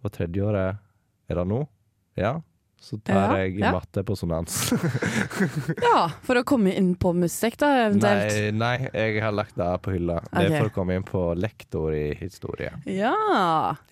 Og 0.00 0.12
tredje 0.12 0.44
året 0.44 0.80
er 1.30 1.40
det 1.40 1.46
nå. 1.48 1.60
Ja. 2.20 2.38
Så 2.80 2.96
tar 3.04 3.34
jeg 3.36 3.58
ja. 3.60 3.74
matte 3.76 4.00
på 4.08 4.14
sonans. 4.16 4.72
ja, 5.86 6.06
for 6.24 6.40
å 6.40 6.42
komme 6.48 6.72
inn 6.72 6.94
på 6.96 7.12
musikk, 7.12 7.58
da, 7.60 7.68
eventuelt. 7.84 8.32
Nei, 8.32 8.54
nei, 8.56 8.88
jeg 8.88 9.20
har 9.20 9.34
lagt 9.36 9.58
det 9.60 9.68
på 9.84 9.92
hylla. 9.92 10.16
Det 10.32 10.46
er 10.46 10.54
for 10.56 10.70
å 10.70 10.74
komme 10.78 10.96
inn 10.96 11.04
på 11.04 11.26
lektor 11.36 11.92
i 11.92 12.14
historie. 12.16 12.72
Ja. 12.88 13.12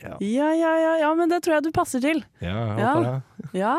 Ja. 0.00 0.16
Ja, 0.24 0.50
ja, 0.56 0.72
ja, 0.80 0.94
ja, 1.04 1.14
men 1.20 1.28
det 1.28 1.42
tror 1.44 1.58
jeg 1.58 1.68
du 1.68 1.72
passer 1.76 2.00
til. 2.00 2.24
Ja, 2.40 2.56
jeg 2.80 2.88
håper 2.88 3.08
det. 3.10 3.50
Ja. 3.60 3.74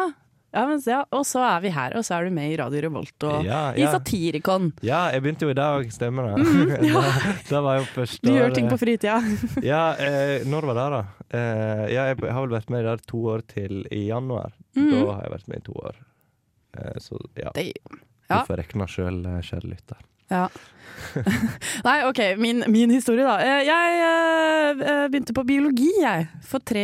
Ja, 0.53 0.63
men, 0.67 0.79
ja. 0.85 1.03
Og 1.13 1.25
så 1.29 1.41
er 1.45 1.61
vi 1.61 1.69
her, 1.75 1.93
og 1.99 2.03
så 2.05 2.15
er 2.17 2.25
du 2.29 2.33
med 2.35 2.51
i 2.53 2.57
Radio 2.57 2.81
Revolt 2.87 3.25
og 3.29 3.45
Ja, 3.45 3.61
i. 3.77 3.83
Satirikon. 3.85 4.71
ja, 4.85 5.05
jeg 5.13 5.21
begynte 5.23 5.45
jo 5.45 5.53
i 5.53 5.57
dag, 5.57 5.91
stemmer 5.93 6.31
det. 6.31 6.47
Mm, 6.47 6.73
ja. 6.89 7.01
da, 7.05 7.33
da 7.49 7.61
var 7.65 7.79
jo 7.79 7.87
første 7.93 8.25
Du 8.27 8.33
gjør 8.33 8.53
ting 8.57 8.69
på 8.71 8.77
fritida. 8.81 9.19
Ja, 9.71 9.83
eh, 10.01 10.45
når 10.49 10.69
var 10.71 10.79
det, 10.79 10.87
da? 10.97 11.01
Eh, 11.29 11.85
ja, 11.93 12.05
jeg 12.11 12.17
har 12.25 12.41
vel 12.47 12.55
vært 12.57 12.69
med 12.73 12.83
i 12.85 12.89
det 12.89 12.97
to 13.09 13.23
år 13.35 13.45
til 13.51 13.83
i 13.93 14.05
januar. 14.09 14.51
Mm. 14.77 14.89
Da 14.95 15.05
har 15.13 15.23
jeg 15.27 15.33
vært 15.37 15.47
med 15.53 15.61
i 15.61 15.65
to 15.69 15.77
år. 15.85 15.97
Eh, 16.77 16.97
så 17.03 17.19
ja. 17.37 17.51
Det- 17.55 17.73
Du 18.29 18.35
ja. 18.35 18.43
får 18.45 18.59
rekne 18.61 18.85
sjøl, 18.85 19.23
kjære 19.41 19.69
lytter. 19.71 19.97
Ja. 20.29 20.43
Nei, 21.87 21.95
OK, 22.05 22.19
min, 22.37 22.63
min 22.69 22.91
historie, 22.93 23.25
da. 23.25 23.39
Eh, 23.41 23.63
Jeg 23.65 24.01
eh, 24.05 25.07
begynte 25.09 25.33
på 25.33 25.43
biologi, 25.47 25.89
jeg, 26.01 26.27
for 26.45 26.61
tre 26.61 26.83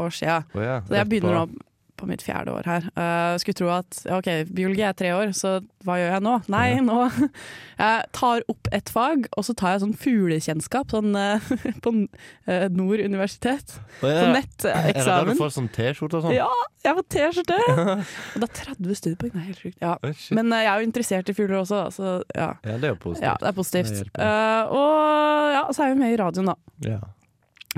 år 0.00 0.14
sia. 0.16 0.38
Oh, 0.54 0.62
ja, 0.64 0.78
Så 0.88 0.96
jeg 0.96 1.08
begynner 1.10 1.36
nå 1.42 1.46
på 1.96 2.08
mitt 2.08 2.22
fjerde 2.24 2.52
år 2.54 2.68
her. 2.68 2.86
Uh, 2.96 3.36
skulle 3.40 3.58
tro 3.58 3.70
at 3.74 3.98
OK, 4.12 4.28
biologi 4.54 4.84
er 4.86 4.96
tre 4.96 5.12
år, 5.16 5.32
så 5.36 5.58
hva 5.86 5.98
gjør 6.00 6.14
jeg 6.16 6.24
nå? 6.26 6.34
Nei, 6.52 6.66
nå 6.84 6.98
Jeg 7.82 8.06
tar 8.16 8.44
opp 8.50 8.70
et 8.74 8.90
fag, 8.92 9.26
og 9.36 9.46
så 9.46 9.54
tar 9.58 9.74
jeg 9.74 9.82
sånn 9.84 9.96
fuglekjennskap 10.00 10.94
sånn, 10.94 11.16
uh, 11.16 11.50
på 11.84 11.92
uh, 11.92 12.66
Nord 12.74 13.02
universitet. 13.04 13.76
Oh, 14.00 14.08
ja, 14.10 14.22
Sånn 14.24 14.38
Er 14.72 14.90
det 14.92 15.06
der 15.06 15.28
du 15.30 15.34
får 15.38 15.52
sånn 15.56 15.70
T-skjorte 15.74 16.20
og 16.20 16.28
sånn? 16.28 16.36
Ja, 16.36 16.50
jeg 16.86 16.98
får 17.00 17.08
T-skjorte! 17.16 17.58
Og 18.36 18.42
det 18.42 18.46
er 18.46 18.54
30 18.62 19.00
studiepoeng, 19.00 19.34
det 19.34 19.42
er 19.42 19.48
helt 19.50 19.64
sjukt. 19.64 19.76
Ja. 19.82 19.96
Oh. 20.00 20.24
Men 20.36 20.54
jeg 20.54 20.70
er 20.70 20.80
jo 20.80 20.88
interessert 20.88 21.32
i 21.32 21.36
fugler 21.36 21.60
også, 21.62 21.82
så 21.94 22.16
ja. 22.34 22.52
Ja, 22.62 22.78
det 22.78 22.90
er 22.90 22.94
jo 22.94 23.02
positivt. 23.08 23.28
ja. 23.28 23.36
Det 23.40 23.50
er 23.50 23.56
positivt. 23.56 24.00
Det 24.16 24.32
og 24.76 25.52
ja, 25.56 25.66
så 25.72 25.84
er 25.84 25.92
jeg 25.92 26.00
med 26.00 26.14
i 26.14 26.18
radioen, 26.20 26.50
da. 26.52 26.56
Ja. 26.86 27.02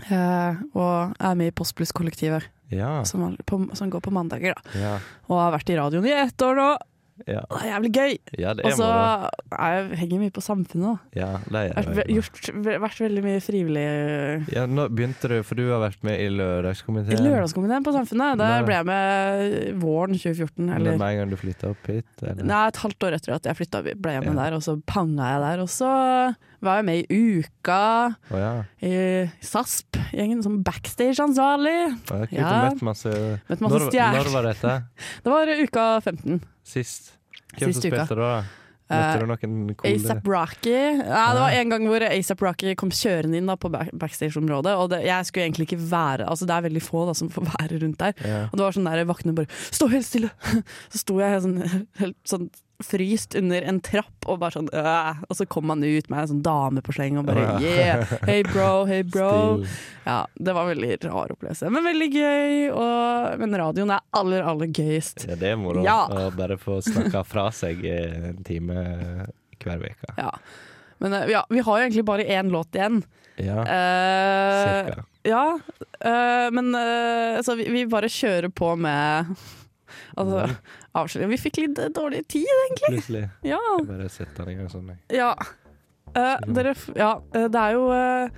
Uh, 0.07 0.55
og 0.79 1.17
er 1.19 1.35
med 1.35 1.51
i 1.51 1.55
Postbluss-kollektivet, 1.59 2.47
Ja. 2.71 3.03
som, 3.05 3.37
på- 3.47 3.75
som 3.77 3.91
går 3.91 4.01
på 4.05 4.11
mandager. 4.13 4.55
da. 4.55 4.79
Ja. 4.79 4.99
Og 5.29 5.39
har 5.41 5.53
vært 5.59 5.71
i 5.71 5.77
radioen 5.77 6.07
i 6.07 6.13
ett 6.27 6.37
år 6.43 6.55
nå. 6.57 6.71
Ja, 7.27 7.41
Det 7.51 7.65
er 7.67 7.71
jævlig 7.73 7.89
gøy! 7.97 8.13
ja 8.39 8.51
Og 8.53 8.73
så 8.79 8.87
moro. 8.87 9.29
er 9.59 9.73
jeg 9.91 9.99
henger 9.99 10.19
mye 10.21 10.31
på 10.31 10.39
Samfunnet. 10.41 10.87
da. 10.87 11.19
Ja, 11.19 11.31
det 11.51 11.75
Vært, 11.75 11.89
er 11.89 11.95
ve- 11.97 12.05
det. 12.07 12.15
gjort, 12.15 12.51
ve- 12.63 12.77
vært 12.79 13.01
veldig 13.03 13.23
mye 13.25 13.41
frivillig 13.43 14.53
Ja, 14.55 14.67
nå 14.71 14.85
begynte 14.89 15.27
du, 15.29 15.43
for 15.43 15.57
du 15.59 15.65
har 15.73 15.81
vært 15.83 16.05
med 16.07 16.15
i 16.21 16.29
lørdagskomiteen. 16.31 17.19
i 17.19 17.25
lørdagskomiteen. 17.27 17.83
på 17.83 17.93
Samfunnet. 17.97 18.39
Der 18.39 18.63
ble 18.63 18.75
jeg 18.79 18.87
med 18.87 19.81
våren 19.83 20.15
2014. 20.15 20.69
Eller 20.69 20.77
Eller 20.93 20.99
med 20.99 21.11
en 21.11 21.19
gang 21.19 21.31
du 21.31 21.37
flytta 21.37 21.71
opp 21.71 21.87
hit? 21.91 22.07
Eller? 22.23 22.45
Nei, 22.45 22.69
et 22.69 22.77
halvt 22.77 23.03
år 23.09 23.13
etter 23.19 23.35
at 23.35 23.43
jeg 23.51 23.57
flytta, 23.57 23.83
ble 23.83 24.13
jeg 24.13 24.23
med 24.25 24.37
Ja. 24.37 24.45
der, 24.45 24.55
og 24.55 24.63
så 24.63 24.77
panga 24.87 25.33
jeg 25.33 25.41
der. 25.43 25.61
Og 25.61 25.69
så 25.69 26.37
var 26.65 26.81
jo 26.81 26.87
med 26.89 27.05
i 27.05 27.19
Uka, 27.39 27.81
oh, 28.31 28.39
ja. 28.39 28.53
i 28.83 28.93
SASP-gjengen, 29.45 30.43
som 30.43 30.61
backstage-ansvarlig. 30.67 31.79
Ja, 32.11 32.21
kult, 32.27 32.33
Ja. 32.35 32.55
Møtt 32.69 32.85
masse 32.87 33.13
møtt 33.49 33.63
masse 33.65 33.83
når, 33.89 34.19
når 34.19 34.33
var 34.35 34.49
dette? 34.51 34.77
Det 35.25 35.35
var 35.35 35.53
Uka 35.63 35.89
15. 36.05 36.41
Sist? 36.67 37.13
Hvem 37.59 37.73
Sist 37.73 37.83
som 37.87 37.95
uka. 37.95 38.07
da? 38.15 38.33
Eh, 38.89 38.97
Møtte 38.97 39.21
du 39.21 39.29
noen 39.29 39.73
coole 39.77 39.99
ASAP 39.99 40.29
Rocky. 40.33 40.73
Ja, 40.73 41.25
det 41.37 41.41
var 41.43 41.57
en 41.59 41.73
gang 41.75 41.87
hvor 41.91 42.05
ASAP 42.07 42.45
Rocky 42.45 42.73
kom 42.81 42.93
kjørende 42.95 43.37
inn 43.37 43.51
da, 43.51 43.57
på 43.61 43.69
backstage-området. 43.69 44.73
Og 44.81 44.89
det, 44.95 45.03
jeg 45.05 45.29
skulle 45.29 45.45
egentlig 45.45 45.69
ikke 45.69 45.83
være 45.91 46.29
Altså 46.29 46.49
Det 46.49 46.55
er 46.57 46.65
veldig 46.69 46.83
få 46.85 47.05
da, 47.09 47.17
som 47.19 47.29
får 47.33 47.51
være 47.51 47.83
rundt 47.83 48.01
der. 48.01 48.17
Ja. 48.25 48.41
Og 48.49 48.57
det 48.57 48.65
var 48.65 48.79
sånn 48.79 48.89
der 48.89 49.05
vaktene 49.09 49.37
bare 49.37 49.53
'stå 49.69 49.91
helt 49.93 50.09
stille'! 50.09 50.33
Så 50.93 51.03
sto 51.05 51.19
jeg 51.21 51.45
sånn, 51.45 51.61
helt 52.03 52.19
sånn 52.25 52.49
fryst 52.85 53.35
under 53.35 53.63
en 53.67 53.81
trapp 53.83 54.27
og 54.31 54.39
bare 54.39 54.55
sånn 54.55 54.69
øh. 54.71 55.23
Og 55.27 55.35
så 55.39 55.47
kom 55.51 55.73
han 55.73 55.83
ut 55.83 56.07
med 56.11 56.21
en 56.21 56.31
sånn 56.31 56.43
dame 56.47 56.83
på 56.85 56.95
sleng 56.95 57.19
og 57.19 57.27
bare 57.27 57.59
'yeah, 57.59 58.05
hey 58.29 58.45
bro, 58.47 58.85
hey 58.87 59.03
bro'. 59.03 59.67
Ja, 60.07 60.27
Det 60.39 60.55
var 60.55 60.69
veldig 60.71 60.99
rar 61.05 61.33
opplevelse, 61.35 61.71
men 61.75 61.85
veldig 61.85 62.09
gøy. 62.15 62.71
Og, 62.71 63.39
men 63.43 63.59
radioen 63.59 63.91
er 63.91 64.01
aller, 64.13 64.43
aller 64.47 64.71
gøyest. 64.71 65.27
Ja, 65.29 65.35
det 65.35 65.53
er 65.53 65.57
moro 65.61 65.83
Ja. 65.85 66.07
å 66.07 66.31
bare 66.37 66.57
få 66.57 66.79
snakka 66.83 67.25
fra 67.27 67.51
seg 67.51 67.85
i 67.85 67.97
en 68.31 68.43
time 68.45 69.27
hver 69.59 69.83
uke. 69.83 70.15
Ja. 70.17 70.33
Men 70.99 71.13
eh, 71.15 71.31
ja, 71.31 71.45
vi 71.51 71.59
har 71.61 71.79
jo 71.79 71.85
egentlig 71.87 72.05
bare 72.05 72.25
én 72.25 72.51
låt 72.51 72.75
igjen. 72.75 73.03
Ja, 73.39 73.61
uh, 73.63 74.87
cirka. 74.87 75.05
ja, 75.23 75.45
uh, 76.05 76.51
men 76.51 76.75
uh, 76.75 77.39
så 77.43 77.55
vi, 77.55 77.69
vi 77.71 77.85
bare 77.87 78.09
kjører 78.11 78.51
på 78.51 78.73
med 78.77 79.31
Altså, 80.19 80.39
Mhm. 80.49 80.57
avslutning. 80.99 81.31
Vi 81.37 81.43
fikk 81.47 81.57
litt 81.63 81.79
eh, 81.79 81.89
dårlig 81.95 82.25
tid, 82.29 82.47
egentlig. 82.67 82.91
Plutselig. 82.99 83.25
Ja. 83.47 83.61
Bare 83.87 84.09
sett 84.11 84.35
den 84.37 84.49
i 84.51 84.55
gang 84.59 84.69
sånn. 84.73 84.89
jeg. 84.93 84.99
ja. 85.23 85.33
Uh, 86.17 86.39
dere, 86.57 86.71
ja 86.97 87.19
eh, 87.37 87.49
det 87.53 87.61
er 87.61 87.73
jo 87.77 87.83
uh, 87.93 88.29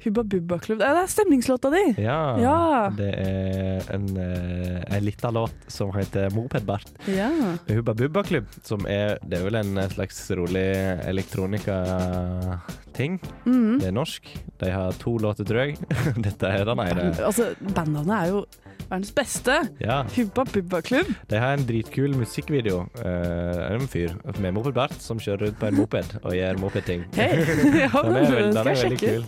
Hubba 0.00 0.22
Bubba 0.24 0.56
Klubb. 0.62 0.78
Det 0.80 0.86
er 0.88 1.06
stemningslåta 1.10 1.68
di! 1.74 1.82
Ja, 2.00 2.38
Ja. 2.40 2.88
det 2.96 3.08
er 3.18 3.82
en, 3.92 4.06
en 4.16 5.04
liten 5.04 5.34
låt 5.34 5.52
som 5.68 5.90
heter 5.92 6.30
Mopedbart. 6.32 6.86
Ja. 7.10 7.28
Hubba 7.68 7.92
Bubba 7.98 8.22
Klubb, 8.24 8.46
som 8.64 8.86
er 8.86 9.18
Det 9.26 9.38
er 9.40 9.44
vel 9.44 9.56
en 9.60 9.74
slags 9.90 10.22
rolig 10.38 10.64
elektronika-ting. 11.04 13.18
Mhm. 13.44 13.78
Det 13.80 13.86
er 13.88 13.92
norsk. 13.96 14.22
De 14.58 14.70
har 14.72 14.92
to 15.02 15.16
låter, 15.18 15.44
tror 15.44 15.60
jeg. 15.66 15.76
Dette 16.26 16.46
er 16.46 16.64
den 16.64 16.78
ene. 16.84 17.10
Altså, 17.24 17.50
bandnavnet 17.74 18.22
er 18.22 18.26
jo 18.32 18.44
verdens 18.88 19.10
beste. 19.14 19.54
Ja. 19.82 20.00
Hubba 20.16 20.44
Bubba 20.48 20.80
Klubb. 20.82 21.10
De 21.30 21.40
har 21.40 21.56
en 21.58 21.64
dritkul 21.68 22.14
musikkvideo. 22.16 22.84
Uh, 23.02 23.74
en 23.74 23.86
fyr 23.90 24.14
med 24.40 24.54
moped-bart 24.56 24.96
som 25.04 25.20
kjører 25.20 25.46
rundt 25.48 25.58
på 25.60 25.68
en 25.70 25.76
moped 25.78 26.14
og 26.22 26.32
gjør 26.36 26.60
mopedting. 26.62 27.04
Hei! 27.18 27.28
Ja, 27.84 28.02
Den 28.02 28.16
er, 28.16 28.38
den 28.48 28.56
er 28.58 28.70
veldig 28.72 28.98
kul. 29.00 29.26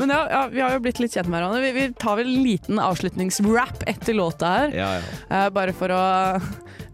Men 0.00 0.12
ja, 0.14 0.20
ja, 0.32 0.42
vi 0.52 0.62
har 0.64 0.72
jo 0.76 0.82
blitt 0.86 1.00
litt 1.02 1.12
kjent 1.16 1.28
med 1.28 1.40
hverandre. 1.40 1.60
Vi, 1.66 1.72
vi 1.76 1.88
tar 2.00 2.16
vel 2.20 2.30
en 2.32 2.44
liten 2.46 2.78
avslutningsrap 2.80 3.84
etter 3.90 4.16
låta 4.16 4.54
her. 4.54 4.74
Ja, 4.78 4.88
ja. 5.00 5.18
Eh, 5.28 5.48
bare 5.54 5.74
for 5.76 5.92
å 5.92 6.00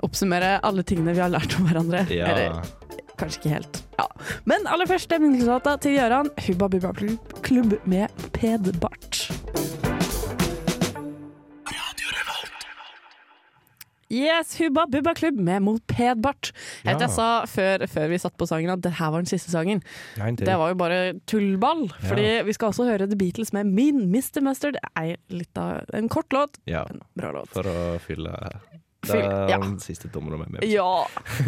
oppsummere 0.06 0.56
alle 0.66 0.82
tingene 0.86 1.14
vi 1.16 1.22
har 1.22 1.30
lært 1.32 1.54
om 1.60 1.68
hverandre. 1.68 2.06
ja. 2.12 2.32
Eller 2.32 2.74
kanskje 3.16 3.38
ikke 3.40 3.52
helt. 3.54 3.78
Ja. 3.96 4.04
Men 4.44 4.66
aller 4.68 4.88
først 4.90 5.08
stemningslåta 5.08 5.78
til 5.80 5.94
Gøran. 5.96 6.28
Hubba 6.48 6.68
Bubba 6.74 6.92
Klubb- 6.98 7.38
Klubb 7.46 7.78
med 7.88 8.26
Pedbart. 8.36 9.22
Yes, 14.12 14.54
Hubba 14.60 14.84
Bubba 14.86 15.14
Klubb 15.18 15.38
med 15.42 15.62
Mopedbart. 15.66 16.52
Ja. 16.84 16.94
jeg 16.98 17.10
sa 17.10 17.28
før, 17.50 17.86
før 17.90 18.08
vi 18.12 18.18
satt 18.22 18.36
på 18.38 18.46
sangen 18.46 18.70
at 18.70 18.82
det 18.84 18.92
her 19.00 19.10
var 19.10 19.24
den 19.24 19.30
siste 19.30 19.50
sangen. 19.50 19.82
Nei. 20.20 20.30
Det 20.38 20.54
var 20.60 20.70
jo 20.70 20.78
bare 20.78 21.00
tullball. 21.26 21.88
Fordi 22.04 22.28
vi 22.46 22.54
skal 22.56 22.70
også 22.70 22.86
høre 22.86 23.08
The 23.10 23.18
Beatles 23.18 23.52
med 23.56 23.66
Min 23.66 24.04
Mr. 24.14 24.40
Mustard. 24.46 24.78
Det 24.78 24.92
er 24.96 25.16
litt 25.34 25.58
av 25.58 25.90
en 25.96 26.08
kort 26.12 26.30
låt, 26.32 26.60
Ja, 26.70 26.84
en 26.90 27.02
bra 27.18 27.32
låt. 27.34 27.50
for 27.50 27.66
å 27.66 27.98
fylle 28.06 28.30
det 29.10 29.20
er 29.22 29.52
ja. 29.52 29.60
den 29.62 29.76
siste 29.82 30.10
tommelen 30.12 30.46
med. 30.52 30.64
Ja. 30.68 31.06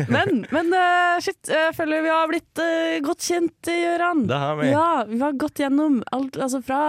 Men, 0.08 0.44
men 0.54 0.70
uh, 0.74 1.18
shit, 1.24 1.40
jeg 1.50 1.74
føler 1.76 2.04
vi 2.04 2.12
har 2.12 2.30
blitt 2.30 2.62
uh, 2.62 2.98
godt 3.06 3.26
kjent, 3.30 3.58
Gøran. 3.68 4.26
Det 4.28 4.38
har 4.44 4.60
vi. 4.60 4.70
Ja, 4.72 4.88
vi 5.08 5.20
har 5.22 5.36
gått 5.40 5.62
gjennom 5.62 6.00
alt, 6.14 6.38
altså 6.38 6.62
fra 6.64 6.82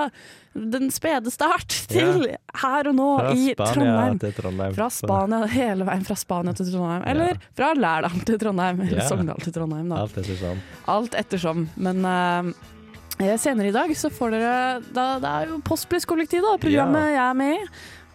den 0.53 0.89
spede 0.91 1.31
start 1.31 1.75
til 1.93 2.25
her 2.61 2.89
og 2.89 2.95
nå 2.97 3.09
Fra 3.19 3.35
i 3.35 3.53
Trondheim. 3.57 4.17
Trondheim. 4.19 4.73
Fra 4.77 4.89
Spania, 4.93 5.43
hele 5.51 5.87
veien 5.87 6.07
fra 6.07 6.17
Spania 6.19 6.55
til 6.57 6.71
Trondheim. 6.71 7.05
Eller 7.09 7.39
fra 7.57 7.71
Lærdal 7.77 8.25
til 8.27 8.41
Trondheim. 8.41 8.81
Eller 8.87 9.03
Ja. 9.03 9.07
Sogndal 9.07 9.39
til 9.45 9.55
Trondheim, 9.55 9.87
da. 9.91 10.01
Alt 10.03 10.17
etter 10.19 10.39
sånn. 10.39 10.59
Alt 10.89 11.15
ettersom. 11.17 11.67
Men 11.79 12.03
uh, 12.03 13.37
senere 13.39 13.69
i 13.69 13.75
dag 13.75 13.93
så 13.97 14.11
får 14.13 14.35
dere 14.35 14.57
da, 14.95 15.05
Det 15.21 15.31
er 15.31 15.53
jo 15.53 15.61
Postbluss-kollektivet, 15.67 16.45
da, 16.45 16.59
programmet 16.61 17.13
jeg 17.13 17.23
er 17.23 17.39
med 17.39 17.55
i. 17.55 17.69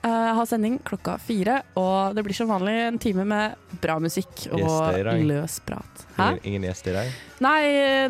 Eh, 0.04 0.10
har 0.10 0.46
sending 0.46 0.78
klokka 0.84 1.14
fire, 1.18 1.62
og 1.80 2.12
det 2.12 2.22
blir 2.26 2.36
som 2.36 2.50
vanlig 2.52 2.74
en 2.84 2.98
time 3.00 3.24
med 3.24 3.78
bra 3.80 3.94
musikk 4.02 4.50
og 4.50 4.60
Gjester 4.60 5.06
løs 5.24 5.54
prat. 5.64 6.02
Ingen, 6.18 6.40
ingen 6.50 6.66
gjest 6.68 6.90
i 6.90 6.92
dag? 6.92 7.14
Nei, 7.46 7.62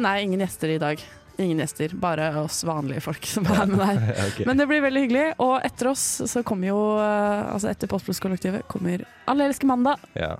nei, 0.02 0.14
ingen 0.24 0.42
gjester 0.42 0.72
i 0.74 0.80
dag. 0.83 1.04
Ingen 1.38 1.62
gjester, 1.62 1.94
bare 2.02 2.33
oss 2.42 2.64
vanlige 2.66 3.04
folk 3.04 3.30
som 3.30 3.46
er 3.46 3.70
med 3.70 3.78
der. 3.78 4.02
okay. 4.26 4.48
Men 4.48 4.59
det 4.59 4.66
blir 4.72 4.83
veldig 4.83 5.04
hyggelig, 5.07 5.28
og 5.46 5.54
etter 5.70 5.92
oss 5.92 6.09
så 6.33 6.42
kommer 6.46 6.72
jo 6.72 6.80
eh, 6.98 7.54
Altså 7.54 7.70
etter 7.70 7.90
Postplus 7.90 8.22
kollektivet 8.22 8.66
kommer 8.70 9.07
Alle 9.30 9.46
elsker 9.52 9.70
mandag. 9.70 10.02
Ja. 10.18 10.35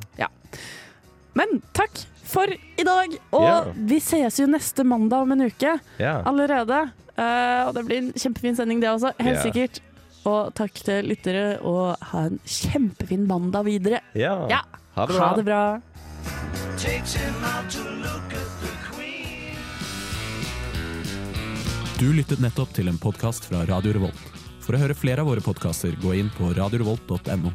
Men 1.39 1.61
takk 1.71 2.03
for 2.27 2.51
i 2.51 2.91
dag, 2.91 3.15
og 3.31 3.47
yeah. 3.47 3.73
vi 3.95 4.03
ses 4.03 4.43
jo 4.43 4.51
neste 4.51 4.83
mandag 4.83 5.23
om 5.23 5.39
en 5.39 5.47
uke 5.47 5.79
yeah. 6.03 6.23
allerede. 6.27 6.89
Uh, 7.15 7.69
og 7.69 7.77
det 7.77 7.83
blir 7.87 8.01
en 8.01 8.15
kjempefin 8.19 8.57
sending, 8.59 8.83
det 8.83 8.91
også. 8.91 9.15
Helt 9.23 9.37
yeah. 9.37 9.45
sikkert. 9.47 9.85
Og 10.25 10.55
takk 10.57 10.79
til 10.87 11.11
lyttere, 11.11 11.59
og 11.61 12.01
ha 12.13 12.27
en 12.31 12.39
kjempefin 12.49 13.27
mandag 13.29 13.67
videre. 13.69 14.01
ja. 14.15 14.47
Ja. 14.49 14.63
Ha 14.95 15.07
det 15.07 15.15
bra. 15.17 15.27
Ha 15.27 15.37
det 15.37 15.45
bra. 15.45 15.81
Du 21.99 22.13
lyttet 22.13 22.41
nettopp 22.43 22.73
til 22.77 22.89
en 22.91 22.99
podkast 22.99 23.47
fra 23.49 23.65
Radio 23.69 23.95
Revolt. 23.97 24.25
For 24.65 24.77
å 24.77 24.81
høre 24.81 24.97
flere 24.97 25.23
av 25.25 25.29
våre 25.29 25.43
podkaster, 25.45 25.95
gå 26.03 26.15
inn 26.19 26.31
på 26.39 26.53
radiorevolt.no. 26.57 27.53